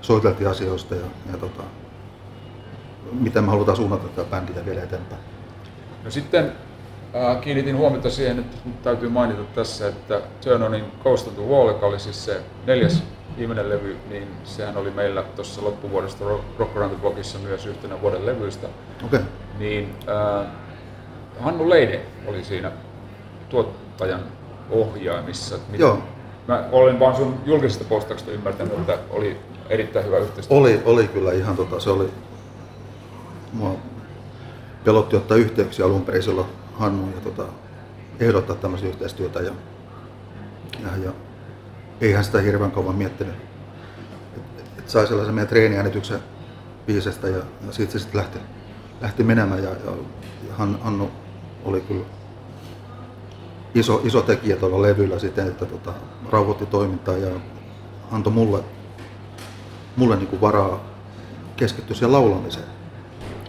soiteltiin 0.00 0.50
asioista 0.50 0.94
ja, 0.94 1.06
ja 1.32 1.38
tota, 1.38 1.62
miten 3.12 3.44
me 3.44 3.50
halutaan 3.50 3.76
suunnata 3.76 4.08
tätä 4.08 4.30
bändiä 4.30 4.66
vielä 4.66 4.82
eteenpäin. 4.82 5.20
No 6.04 6.10
sitten 6.10 6.52
äh, 7.14 7.40
kiinnitin 7.40 7.76
huomiota 7.76 8.10
siihen, 8.10 8.38
että 8.38 8.56
nyt 8.64 8.82
täytyy 8.82 9.08
mainita 9.08 9.42
tässä, 9.54 9.88
että 9.88 10.20
Turn 10.44 10.62
Onin 10.62 10.84
Coast 11.04 11.26
of 11.28 11.34
the 11.34 11.42
Wall, 11.42 11.68
joka 11.68 11.86
oli 11.86 12.00
siis 12.00 12.24
se 12.24 12.40
neljäs 12.66 13.02
viimeinen 13.38 13.68
levy, 13.68 13.96
niin 14.08 14.28
sehän 14.44 14.76
oli 14.76 14.90
meillä 14.90 15.22
tuossa 15.22 15.64
loppuvuodesta 15.64 16.24
Rock 16.58 16.76
Around 16.76 16.92
the 16.92 17.00
Blockissa 17.00 17.38
myös 17.38 17.66
yhtenä 17.66 18.00
vuoden 18.00 18.26
levyistä. 18.26 18.66
Okei, 19.04 19.18
okay. 19.18 19.20
Niin 19.58 19.94
äh, 20.08 20.46
Hannu 21.40 21.68
Leide 21.70 22.00
oli 22.26 22.44
siinä 22.44 22.72
tuottajan 23.48 24.20
ohjaamissa. 24.70 25.56
miten- 25.66 25.80
Joo. 25.80 25.98
Mä 26.48 26.64
olen 26.72 27.00
vaan 27.00 27.16
sun 27.16 27.34
julkisesta 27.46 27.84
postauksesta 27.84 28.32
ymmärtänyt, 28.32 28.78
että 28.78 28.98
oli 29.10 29.36
erittäin 29.68 30.06
hyvä 30.06 30.18
yhteistyö. 30.18 30.56
oli, 30.56 30.82
oli 30.84 31.08
kyllä 31.08 31.32
ihan 31.32 31.56
tota, 31.56 31.80
se 31.80 31.90
oli, 31.90 32.10
mua 33.52 33.76
pelotti 34.84 35.16
ottaa 35.16 35.36
yhteyksiä 35.36 35.84
alun 35.84 36.04
perin 36.04 36.22
silloin 36.22 36.46
Hannuun 36.78 37.12
ja 37.14 37.20
tota, 37.20 37.44
ehdottaa 38.20 38.56
tämmöistä 38.56 38.88
yhteistyötä 38.88 39.40
ja, 39.40 39.52
ja, 40.82 41.04
ja 41.04 41.12
eihän 42.00 42.24
sitä 42.24 42.40
hirveän 42.40 42.70
kauan 42.70 42.94
miettinyt. 42.94 43.34
Et, 44.36 44.42
et, 44.58 44.78
et 44.78 44.88
sai 44.88 45.06
sellaisen 45.06 45.34
meidän 45.34 45.48
treeniäänityksen 45.48 46.20
biisestä 46.86 47.28
ja, 47.28 47.42
ja 47.66 47.72
siitä 47.72 47.92
se 47.92 47.98
sitten 47.98 48.20
lähti, 48.20 48.38
lähti 49.00 49.22
menemään 49.22 49.62
ja, 49.62 49.70
ja 49.70 49.92
Han, 50.50 50.78
Hannu 50.82 51.10
oli 51.64 51.80
kyllä 51.80 52.04
iso, 53.74 54.00
iso 54.04 54.22
tekijä 54.22 54.56
tuolla 54.56 54.82
levyllä 54.82 55.18
siten, 55.18 55.48
että 55.48 55.66
tota, 55.66 55.92
rauhoitti 56.30 56.66
toimintaa 56.66 57.16
ja 57.16 57.30
antoi 58.10 58.32
mulle, 58.32 58.64
mulle 59.96 60.16
niin 60.16 60.28
kuin 60.28 60.40
varaa 60.40 60.84
keskittyä 61.56 61.96
siihen 61.96 62.12
laulamiseen. 62.12 62.66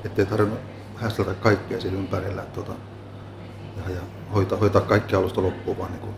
Että 0.05 0.21
ei 0.21 0.25
tarvinnut 0.25 0.59
hästeltä 0.95 1.33
kaikkea 1.33 1.81
siinä 1.81 1.97
ympärillä 1.97 2.41
tota, 2.41 2.73
ja, 3.77 3.95
ja 3.95 4.01
hoitaa, 4.33 4.57
hoitaa 4.57 4.81
kaikki 4.81 5.15
alusta 5.15 5.41
loppuun, 5.41 5.77
vaan 5.77 5.91
niin 5.91 6.01
kuin 6.01 6.15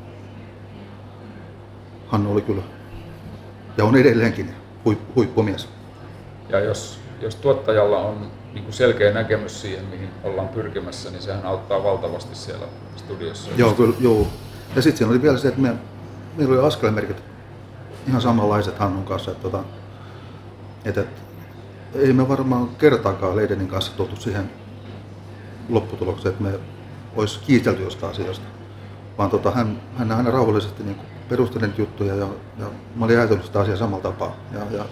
Hannu 2.08 2.32
oli 2.32 2.42
kyllä 2.42 2.62
ja 3.78 3.86
on 3.86 3.96
edelleenkin 3.96 4.56
huip, 4.86 5.00
huippumies. 5.16 5.70
Ja 6.50 6.60
jos, 6.60 7.00
jos 7.24 7.36
tuottajalla 7.36 7.98
on 7.98 8.32
niin 8.54 8.64
kuin 8.64 8.74
selkeä 8.74 9.14
näkemys 9.14 9.62
siihen, 9.62 9.86
mihin 9.86 10.10
ollaan 10.24 10.48
pyrkimässä, 10.48 11.10
niin 11.10 11.22
sehän 11.22 11.46
auttaa 11.46 11.84
valtavasti 11.84 12.36
siellä 12.36 12.66
studiossa. 12.96 13.52
Joo, 13.58 13.74
kyllä, 13.74 13.96
joo. 14.00 14.28
Ja 14.76 14.82
sitten 14.82 14.98
siinä 14.98 15.12
oli 15.12 15.22
vielä 15.22 15.38
se, 15.38 15.48
että 15.48 15.62
me, 15.62 15.74
meillä 16.38 16.56
oli 16.56 16.68
askelmerkit 16.68 17.24
ihan 18.08 18.22
samanlaiset 18.22 18.80
Hannun 18.80 19.06
kanssa. 19.06 19.32
Että, 19.32 19.44
tota, 19.44 19.64
että, 20.86 21.02
että 21.02 21.22
ei 21.96 22.14
me 22.14 22.28
varmaan 22.30 22.70
kertaakaan 22.78 23.36
Leidenin 23.36 23.68
kanssa 23.68 23.92
tultu 23.98 24.16
siihen 24.16 24.50
lopputulokseen, 25.70 26.32
että 26.32 26.44
me 26.44 26.60
olisi 27.16 27.40
kiistelty 27.40 27.84
jostain 27.84 28.12
asiasta. 28.12 28.46
Vaan 29.18 29.30
tota, 29.30 29.52
hän, 29.52 29.82
hän 29.98 30.12
aina 30.12 30.32
rauhallisesti 30.32 30.84
niin 30.84 30.98
perusteli 31.30 31.70
juttuja 31.78 32.16
ja, 32.16 32.28
ja 32.60 32.66
mä 32.96 33.06
olin 33.06 33.18
ajatellut 33.18 33.46
sitä 33.46 33.60
asiaa 33.60 33.78
samalla 33.78 34.04
tapaa. 34.04 34.36
Ja, 34.52 34.78
ja 34.78 34.86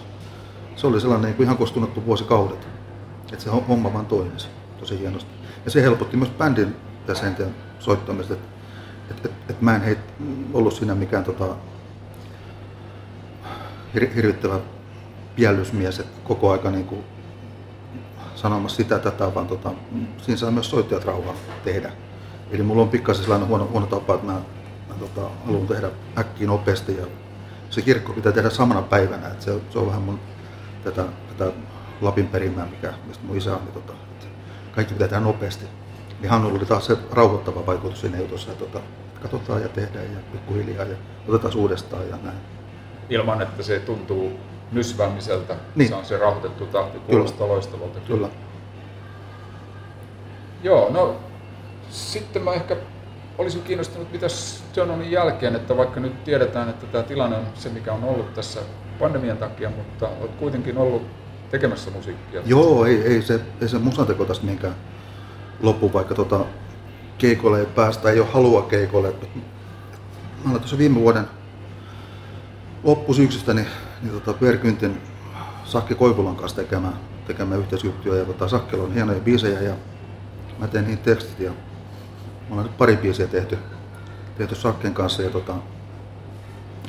se 0.76 0.86
oli 0.86 1.00
sellainen 1.00 1.26
niin 1.26 1.36
kuin 1.36 1.44
ihan 1.44 1.58
kostunuttu 1.58 2.06
vuosikaudet, 2.06 2.68
että 3.32 3.44
se 3.44 3.50
homma 3.50 3.92
vaan 3.92 4.06
toimisi 4.06 4.48
tosi 4.80 4.98
hienosti. 4.98 5.30
Ja 5.64 5.70
se 5.70 5.82
helpotti 5.82 6.16
myös 6.16 6.30
bändin 6.30 6.76
jäsenten 7.08 7.54
soittamista, 7.78 8.34
että 8.34 8.48
et, 9.10 9.24
et, 9.24 9.32
et 9.50 9.60
mä 9.60 9.74
en 9.74 9.82
heit, 9.82 9.98
ollut 10.52 10.74
siinä 10.74 10.94
mikään 10.94 11.24
tota, 11.24 11.46
hir, 13.94 14.08
hirvittävä 14.14 14.60
piellysmies, 15.36 15.98
että 15.98 16.20
koko 16.24 16.50
aika 16.50 16.70
niin 16.70 16.84
kuin 16.84 17.04
sanomassa 18.34 18.76
sitä 18.76 18.98
tätä, 18.98 19.34
vaan 19.34 19.46
tota, 19.46 19.72
siinä 20.18 20.36
saa 20.36 20.50
myös 20.50 20.70
soittajat 20.70 21.04
rauhaa 21.04 21.34
tehdä. 21.64 21.92
Eli 22.50 22.62
mulla 22.62 22.82
on 22.82 22.88
pikkasen 22.88 23.22
sellainen 23.22 23.48
huono, 23.48 23.68
huono 23.72 23.86
tapa, 23.86 24.14
että 24.14 24.26
mä, 24.26 24.32
mä 24.88 24.94
tota, 24.98 25.28
haluan 25.46 25.66
tehdä 25.66 25.90
äkkiä 26.18 26.46
nopeasti 26.46 26.96
ja 26.96 27.06
se 27.70 27.82
kirkko 27.82 28.12
pitää 28.12 28.32
tehdä 28.32 28.50
samana 28.50 28.82
päivänä. 28.82 29.28
Että 29.28 29.44
se, 29.44 29.60
se 29.70 29.78
on 29.78 29.86
vähän 29.86 30.02
mun 30.02 30.18
tätä, 30.84 31.04
tätä 31.28 31.52
Lapin 32.00 32.26
perimää, 32.28 32.66
mikä, 32.66 32.92
mistä 33.06 33.24
mun 33.26 33.36
isä 33.36 33.52
on. 33.54 33.60
Niin 33.64 33.72
tota, 33.72 33.92
että 33.92 34.26
kaikki 34.74 34.94
pitää 34.94 35.08
tehdä 35.08 35.22
nopeasti. 35.24 35.64
Niin 36.20 36.30
Hannulla 36.30 36.58
oli 36.58 36.66
taas 36.66 36.86
se 36.86 36.96
rauhoittava 37.12 37.66
vaikutus 37.66 38.00
siinä 38.00 38.18
jutussa, 38.18 38.52
että 38.52 38.64
tota, 38.64 38.80
katsotaan 39.22 39.62
ja 39.62 39.68
tehdään 39.68 40.04
ja 40.04 40.18
pikkuhiljaa 40.32 40.84
ja 40.84 40.96
otetaan 41.28 41.56
uudestaan 41.56 42.08
ja 42.08 42.16
näin. 42.22 42.38
Ilman, 43.10 43.42
että 43.42 43.62
se 43.62 43.80
tuntuu 43.80 44.32
nysväämiseltä, 44.72 45.56
Niin. 45.74 45.88
se 45.88 45.94
on 45.94 46.04
se 46.04 46.18
rauhoitettu 46.18 46.66
tahti, 46.66 46.98
kuulostaa 46.98 47.48
loistavalta. 47.48 48.00
Kyllä. 48.00 48.28
Joo, 50.62 50.90
no 50.90 51.16
sitten 51.90 52.42
mä 52.42 52.52
ehkä 52.52 52.76
olisin 53.38 53.62
kiinnostunut, 53.62 54.12
mitä 54.12 54.26
Jononin 54.76 55.10
jälkeen, 55.10 55.56
että 55.56 55.76
vaikka 55.76 56.00
nyt 56.00 56.24
tiedetään, 56.24 56.68
että 56.68 56.86
tämä 56.86 57.04
tilanne 57.04 57.36
on 57.36 57.44
se, 57.54 57.68
mikä 57.68 57.92
on 57.92 58.04
ollut 58.04 58.34
tässä 58.34 58.60
pandemian 59.02 59.36
takia, 59.36 59.70
mutta 59.70 60.08
olet 60.20 60.34
kuitenkin 60.34 60.78
ollut 60.78 61.02
tekemässä 61.50 61.90
musiikkia. 61.90 62.42
Joo, 62.44 62.86
ei, 62.86 63.02
ei 63.02 63.22
se, 63.22 63.40
ei 63.60 63.68
se 63.68 63.78
musanteko 63.78 64.24
tästä 64.24 64.44
mihinkään 64.44 64.74
loppu, 65.60 65.92
vaikka 65.92 66.14
tota, 66.14 66.44
keikolle 67.18 67.60
ei 67.60 67.66
päästä, 67.66 68.10
ei 68.10 68.20
ole 68.20 68.28
halua 68.32 68.62
keikolle. 68.62 69.14
Mä 69.34 70.46
aloin 70.46 70.60
tuossa 70.60 70.78
viime 70.78 71.00
vuoden 71.00 71.24
loppusyksystä 72.84 73.54
niin, 73.54 73.66
niin 74.02 74.20
tota 74.20 74.38
Per 74.38 74.56
Kyntin 74.56 75.00
Sakki 75.64 75.94
Koivulan 75.94 76.36
kanssa 76.36 76.62
tekemään, 76.62 76.94
tekemään 77.26 77.60
yhteisjuttuja. 77.60 78.14
Ja 78.14 78.24
tota, 78.24 78.48
Sakkella 78.48 78.84
on 78.84 78.94
hienoja 78.94 79.20
biisejä 79.20 79.60
ja 79.60 79.74
mä 80.58 80.68
teen 80.68 80.84
niihin 80.84 81.02
tekstit 81.02 81.40
ja 81.40 81.50
mä 81.50 81.56
ollaan 82.50 82.66
nyt 82.66 82.78
pari 82.78 82.96
biisiä 82.96 83.26
tehty, 83.26 83.58
tehty 84.38 84.54
Sakken 84.54 84.94
kanssa 84.94 85.22
ja 85.22 85.30
tota, 85.30 85.54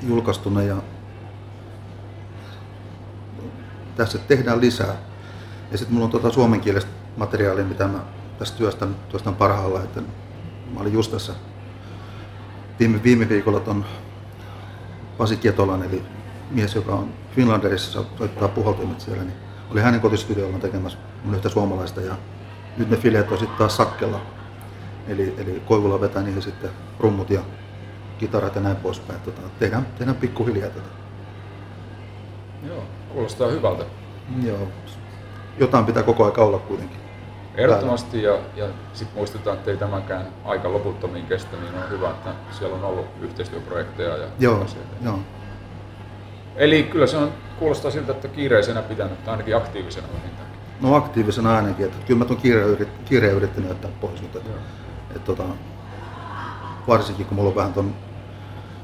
julkaistu 0.08 0.49
ne 0.49 0.65
ja 0.65 0.78
tässä 3.95 4.17
tehdään 4.17 4.62
lisää. 4.62 4.95
Ja 5.71 5.77
sitten 5.77 5.93
mulla 5.93 6.06
on 6.06 6.12
tuota 6.12 6.32
suomenkielistä 6.32 6.91
materiaalia, 7.17 7.65
mitä 7.65 7.88
mä 7.88 7.99
tässä 8.39 8.56
työstän, 8.56 8.95
työstän 9.10 9.36
parhaalla. 9.36 9.84
Että 9.84 10.01
mä 10.73 10.79
olin 10.79 10.93
just 10.93 11.12
tässä 11.12 11.34
viime, 12.79 13.03
viime 13.03 13.29
viikolla 13.29 13.60
ton 13.60 13.86
Pasi 15.17 15.38
Kietolan, 15.38 15.84
eli 15.84 16.03
mies, 16.51 16.75
joka 16.75 16.93
on 16.93 17.13
Finlanderissa, 17.36 18.03
soittaa 18.17 18.47
puhaltimet 18.47 19.01
siellä, 19.01 19.23
niin 19.23 19.38
oli 19.71 19.82
hänen 19.82 20.01
kotistudiolla 20.01 20.60
tekemässä 20.60 20.97
mun 21.23 21.36
yhtä 21.36 21.49
suomalaista. 21.49 22.01
Ja 22.01 22.15
nyt 22.77 22.89
ne 22.89 22.97
fileet 22.97 23.32
on 23.32 23.38
sitten 23.38 23.58
taas 23.58 23.77
Sakkella. 23.77 24.21
Eli, 25.08 25.36
eli 25.38 25.62
Koivula 25.65 26.01
vetää 26.01 26.23
niihin 26.23 26.41
sitten 26.41 26.69
rummut 26.99 27.29
ja 27.29 27.41
kitarat 28.17 28.56
ja 28.56 28.62
näin 28.62 28.75
poispäin. 28.75 29.19
Tota, 29.19 29.41
tehdään, 29.60 29.88
tehdään 29.97 30.17
pikkuhiljaa 30.17 30.69
tätä. 30.69 30.89
Joo, 32.67 32.84
kuulostaa 33.13 33.47
hyvältä. 33.47 33.84
Joo. 34.43 34.67
Jotain 35.60 35.86
pitää 35.86 36.04
koko 36.04 36.26
aika 36.26 36.43
olla 36.43 36.60
kuitenkin. 36.60 36.97
Ehdottomasti 37.56 38.23
ja, 38.23 38.38
ja 38.56 38.65
sitten 38.93 39.17
muistetaan, 39.17 39.58
että 39.58 39.71
ei 39.71 39.78
tämäkään 39.78 40.28
aika 40.45 40.73
loputtomiin 40.73 41.26
kestä, 41.26 41.58
niin 41.58 41.84
on 41.84 41.89
hyvä, 41.89 42.10
että 42.10 42.30
siellä 42.52 42.76
on 42.76 42.84
ollut 42.84 43.06
yhteistyöprojekteja 43.21 44.17
ja 44.17 44.28
Joo, 44.39 44.54
tällaisia. 44.54 44.82
joo. 45.04 45.19
Eli 46.56 46.84
kyllä 46.84 47.08
se 47.08 47.17
on, 47.17 47.32
kuulostaa 47.60 47.91
siltä, 47.91 48.12
että 48.12 48.28
kiireisenä 48.28 48.82
pitänyt, 48.82 49.23
tai 49.23 49.32
ainakin 49.32 49.58
aktiivisena 49.58 50.08
vähintäänkin. 50.08 50.60
No 50.82 50.95
aktiivisena 50.95 51.56
ainakin, 51.56 51.86
että 51.86 51.97
kyllä 52.08 52.17
mä 52.17 52.26
tuon 52.26 52.39
kiireen, 52.39 52.67
yrit, 52.67 52.89
kiireen 53.06 53.36
yrittänyt 53.36 53.69
jättää 53.69 53.91
pois, 54.02 54.21
mutta 54.21 54.38
että, 54.38 54.49
Joo. 54.49 54.60
että, 55.10 55.19
tota, 55.19 55.43
varsinkin 56.88 57.26
kun 57.26 57.36
mulla 57.36 57.49
on 57.49 57.56
vähän 57.56 57.73
ton 57.73 57.95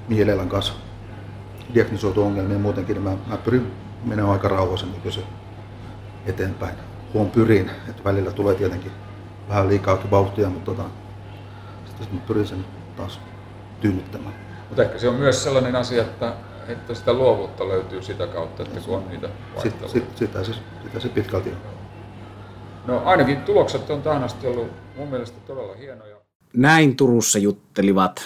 mielelan 0.08 0.50
kanssa 0.50 0.74
diagnosoitu 1.74 2.24
ongelmia 2.24 2.60
muutenkin, 2.60 2.94
niin 2.94 3.04
mä, 3.04 3.18
mä 3.28 3.38
pyrin 3.38 3.72
menemään 4.04 4.34
aika 4.34 4.48
rauhallisemmin 4.48 5.02
kyllä 5.02 5.16
se 5.16 5.22
eteenpäin. 6.26 6.76
Huon 7.14 7.32
pyrin, 7.32 7.72
että 7.90 8.04
välillä 8.04 8.32
tulee 8.32 8.56
tietenkin 8.56 8.92
vähän 9.50 9.68
liikaakin 9.68 10.12
vauhtia, 10.12 10.50
mutta 10.50 10.72
tota, 10.72 10.90
sitten 11.86 12.08
mä 12.14 12.22
pyrin 12.28 12.48
sen 12.48 12.66
taas 12.98 13.20
tyynnyttämään. 13.82 14.36
Mutta 14.70 14.84
ehkä 14.84 15.00
se 15.00 15.10
on 15.10 15.16
myös 15.16 15.44
sellainen 15.44 15.76
asia, 15.76 16.02
että, 16.02 16.34
että 16.68 16.94
sitä 16.94 17.14
luovuutta 17.14 17.68
löytyy 17.68 18.02
sitä 18.02 18.28
kautta, 18.28 18.64
että 18.64 18.80
kun 18.80 18.98
on 18.98 19.08
niitä 19.10 19.30
Sit, 19.62 19.76
sit, 19.88 20.18
sitä, 20.18 20.44
se, 20.44 20.54
sitä 20.84 21.00
se 21.00 21.10
pitkälti 21.10 21.50
on. 21.50 21.58
No 22.86 23.02
ainakin 23.06 23.42
tulokset 23.42 23.90
on 23.90 24.02
tähän 24.02 24.24
asti 24.24 24.48
ollut 24.48 24.68
mun 24.98 25.08
mielestä 25.08 25.40
todella 25.48 25.76
hienoja. 25.76 26.18
Näin 26.54 26.96
Turussa 26.96 27.40
juttelivat 27.40 28.22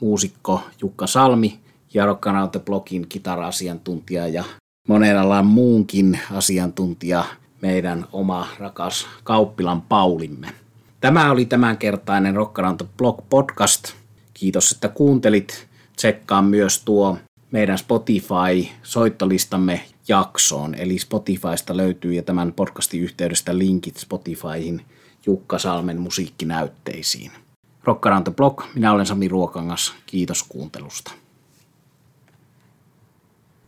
muusikko 0.00 0.60
Jukka 0.82 1.06
Salmi 1.06 1.60
ja 1.94 2.06
Rockanaute 2.06 2.58
Blogin 2.58 3.08
kitara-asiantuntija 3.08 4.28
ja 4.28 4.44
monen 4.88 5.18
alan 5.18 5.46
muunkin 5.46 6.18
asiantuntija, 6.32 7.24
meidän 7.62 8.06
oma 8.12 8.48
rakas 8.58 9.06
Kauppilan 9.24 9.82
Paulimme. 9.82 10.48
Tämä 11.00 11.30
oli 11.30 11.44
tämänkertainen 11.44 12.34
Rockanaute 12.34 12.84
Blog 12.96 13.18
podcast. 13.30 13.92
Kiitos, 14.34 14.72
että 14.72 14.88
kuuntelit. 14.88 15.66
Tsekkaa 15.96 16.42
myös 16.42 16.82
tuo 16.84 17.18
meidän 17.50 17.78
Spotify-soittolistamme 17.78 19.80
jaksoon. 20.08 20.74
Eli 20.74 20.98
Spotifysta 20.98 21.76
löytyy 21.76 22.12
ja 22.12 22.22
tämän 22.22 22.52
podcastin 22.52 23.00
yhteydestä 23.00 23.58
linkit 23.58 23.96
Spotifyhin 23.96 24.82
Jukka 25.26 25.58
Salmen 25.58 26.00
musiikkinäytteisiin. 26.00 27.30
The 28.24 28.32
Block. 28.36 28.64
Minä 28.74 28.92
olen 28.92 29.06
Sami 29.06 29.28
Ruokangas. 29.28 29.94
Kiitos 30.06 30.42
kuuntelusta. 30.42 31.23